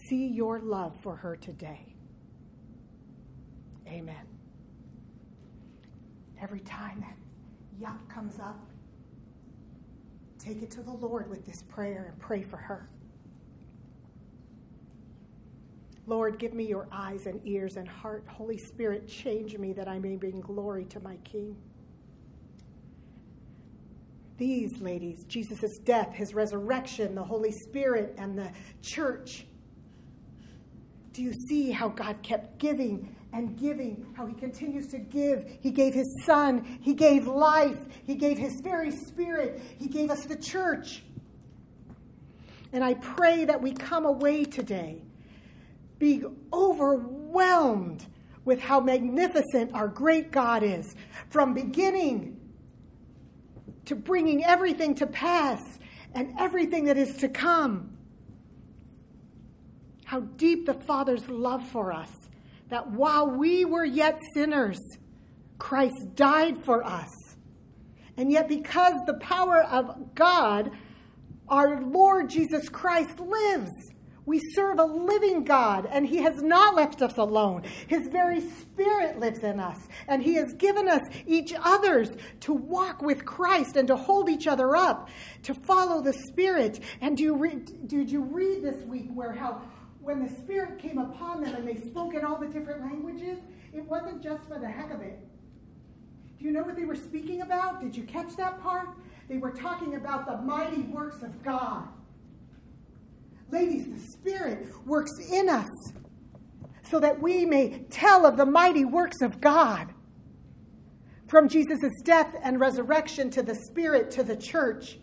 see 0.09 0.29
your 0.29 0.61
love 0.61 0.95
for 1.03 1.17
her 1.17 1.37
today. 1.37 1.95
Amen. 3.87 4.32
Every 6.43 6.61
time 6.61 7.01
that 7.01 7.17
yuck 7.81 8.09
comes 8.09 8.39
up, 8.39 8.59
Take 10.45 10.61
it 10.61 10.73
to 10.73 10.83
the 10.83 10.93
Lord 10.93 11.31
with 11.31 11.47
this 11.47 11.63
prayer 11.63 12.07
and 12.09 12.19
pray 12.19 12.43
for 12.43 12.57
her. 12.57 12.89
Lord, 16.09 16.41
give 16.41 16.53
me 16.53 16.65
your 16.65 16.89
eyes 16.91 17.27
and 17.27 17.41
ears 17.47 17.77
and 17.77 17.87
heart. 17.87 18.25
Holy 18.29 18.59
Spirit, 18.59 19.07
change 19.07 19.57
me 19.57 19.73
that 19.73 19.87
I 19.87 20.01
may 20.01 20.17
bring 20.17 20.41
glory 20.41 20.85
to 20.87 20.99
my 20.99 21.15
King. 21.19 21.57
These 24.37 24.81
ladies, 24.81 25.25
Jesus' 25.29 25.79
death, 25.79 26.13
his 26.13 26.35
resurrection, 26.35 27.15
the 27.15 27.23
Holy 27.23 27.53
Spirit, 27.53 28.17
and 28.19 28.37
the 28.37 28.51
church. 28.83 29.47
Do 31.13 31.23
you 31.23 31.33
see 31.33 31.71
how 31.71 31.89
God 31.89 32.21
kept 32.25 32.59
giving 32.59 33.15
and 33.33 33.59
giving, 33.59 34.07
how 34.15 34.27
he 34.27 34.35
continues 34.35 34.89
to 34.89 34.99
give? 34.99 35.59
He 35.61 35.71
gave 35.71 35.95
his 35.95 36.23
son, 36.25 36.79
he 36.83 36.95
gave 36.95 37.27
life, 37.27 37.79
he 38.05 38.15
gave 38.15 38.39
his 38.39 38.61
very 38.63 38.91
spirit, 38.91 39.61
he 39.79 39.89
gave 39.89 40.11
us 40.11 40.25
the 40.27 40.37
church. 40.37 41.03
And 42.73 42.83
I 42.83 42.95
pray 42.95 43.45
that 43.45 43.61
we 43.61 43.73
come 43.73 44.05
away 44.05 44.45
today 44.45 45.03
being 45.99 46.37
overwhelmed 46.53 48.07
with 48.45 48.61
how 48.61 48.81
magnificent 48.81 49.73
our 49.73 49.87
great 49.87 50.33
God 50.33 50.63
is 50.63 50.97
from 51.31 51.55
beginning 51.55 52.41
to 53.85 53.95
bringing 53.95 54.45
everything 54.45 54.95
to 54.97 55.07
pass 55.07 55.63
and 56.15 56.35
everything 56.39 56.87
that 56.87 56.97
is 56.97 57.17
to 57.19 57.29
come. 57.29 57.97
How 60.05 60.21
deep 60.21 60.67
the 60.67 60.75
Father's 60.75 61.29
love 61.29 61.67
for 61.69 61.93
us, 61.93 62.11
that 62.73 62.91
while 62.91 63.31
we 63.31 63.65
were 63.65 63.85
yet 63.85 64.19
sinners, 64.35 64.81
Christ 65.59 66.15
died 66.15 66.65
for 66.65 66.85
us. 66.85 67.11
And 68.17 68.31
yet, 68.31 68.49
because 68.49 68.95
the 69.07 69.19
power 69.21 69.63
of 69.63 70.15
God, 70.15 70.71
our 71.49 71.83
Lord 71.83 72.29
Jesus 72.29 72.69
Christ 72.69 73.21
lives 73.21 73.71
we 74.25 74.41
serve 74.55 74.79
a 74.79 74.85
living 74.85 75.43
God, 75.45 75.89
and 75.91 76.07
He 76.07 76.19
has 76.19 76.43
not 76.43 76.77
left 76.77 77.03
us 77.03 77.17
alone. 77.19 77.65
His 77.89 78.07
very 78.09 78.41
Spirit 78.41 79.19
lives 79.19 79.41
in 79.41 79.59
us, 79.59 79.77
and 80.07 80.23
He 80.23 80.35
has 80.35 80.53
given 80.55 80.89
us 80.89 81.01
each 81.27 81.53
others 81.61 82.09
to 82.41 82.53
walk 82.53 83.03
with 83.03 83.25
Christ 83.25 83.77
and 83.77 83.89
to 83.89 83.97
hold 83.97 84.29
each 84.29 84.47
other 84.47 84.77
up, 84.77 85.09
to 85.43 85.55
follow 85.55 86.01
the 86.03 86.13
Spirit. 86.13 86.81
And 87.01 87.17
do 87.17 87.25
you 87.25 87.37
read, 87.37 87.89
did 87.89 88.11
you 88.11 88.23
read 88.23 88.63
this 88.63 88.85
week 88.85 89.09
where 89.13 89.33
how 89.33 89.63
when 90.03 90.25
the 90.25 90.29
Spirit 90.29 90.79
came 90.79 90.99
upon 90.99 91.43
them 91.43 91.55
and 91.55 91.67
they 91.67 91.77
spoke 91.77 92.15
in 92.15 92.25
all 92.25 92.37
the 92.37 92.49
different 92.49 92.83
languages, 92.83 93.39
it 93.73 93.87
wasn't 93.89 94.23
just 94.23 94.47
for 94.49 94.59
the 94.59 94.69
heck 94.69 94.93
of 94.93 95.01
it. 95.01 95.19
Do 96.39 96.45
you 96.45 96.51
know 96.51 96.63
what 96.63 96.77
they 96.77 96.85
were 96.85 96.97
speaking 96.97 97.43
about? 97.43 97.81
Did 97.81 97.97
you 97.97 98.03
catch 98.03 98.35
that 98.37 98.61
part? 98.61 98.89
They 99.29 99.39
were 99.39 99.53
talking 99.53 99.95
about 99.95 100.27
the 100.27 100.39
mighty 100.39 100.83
works 100.83 101.23
of 101.23 101.43
God. 101.45 101.87
Ladies, 103.51 103.87
the 103.87 104.01
Spirit 104.13 104.67
works 104.85 105.13
in 105.31 105.49
us 105.49 105.71
so 106.91 106.99
that 106.99 107.23
we 107.23 107.47
may 107.47 107.85
tell 107.91 108.27
of 108.27 108.37
the 108.37 108.47
mighty 108.47 108.85
works 108.85 109.23
of 109.23 109.41
God. 109.41 109.95
From 111.29 111.49
Jesus' 111.49 112.03
death 112.03 112.35
and 112.43 112.59
resurrection 112.59 113.31
to 113.31 113.43
the 113.43 113.55
Spirit 113.55 114.11
to 114.13 114.25
the 114.25 114.37
church. 114.37 114.99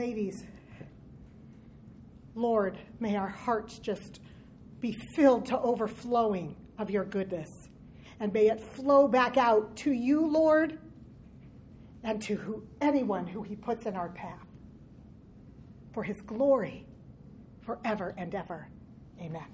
ladies, 0.00 0.44
Lord, 2.34 2.78
may 3.00 3.16
our 3.16 3.28
hearts 3.28 3.78
just 3.78 4.20
be 4.80 4.92
filled 4.92 5.44
to 5.44 5.60
overflowing 5.60 6.56
of 6.78 6.90
your 6.90 7.04
goodness. 7.04 7.68
And 8.18 8.32
may 8.32 8.48
it 8.48 8.62
flow 8.62 9.06
back 9.06 9.36
out 9.36 9.76
to 9.76 9.92
you, 9.92 10.26
Lord, 10.26 10.78
and 12.02 12.22
to 12.22 12.34
who, 12.34 12.62
anyone 12.80 13.26
who 13.26 13.42
he 13.42 13.56
puts 13.56 13.84
in 13.84 13.94
our 13.94 14.08
path 14.08 14.46
for 15.92 16.02
his 16.02 16.22
glory 16.22 16.86
forever 17.60 18.14
and 18.16 18.34
ever. 18.34 18.68
Amen. 19.20 19.44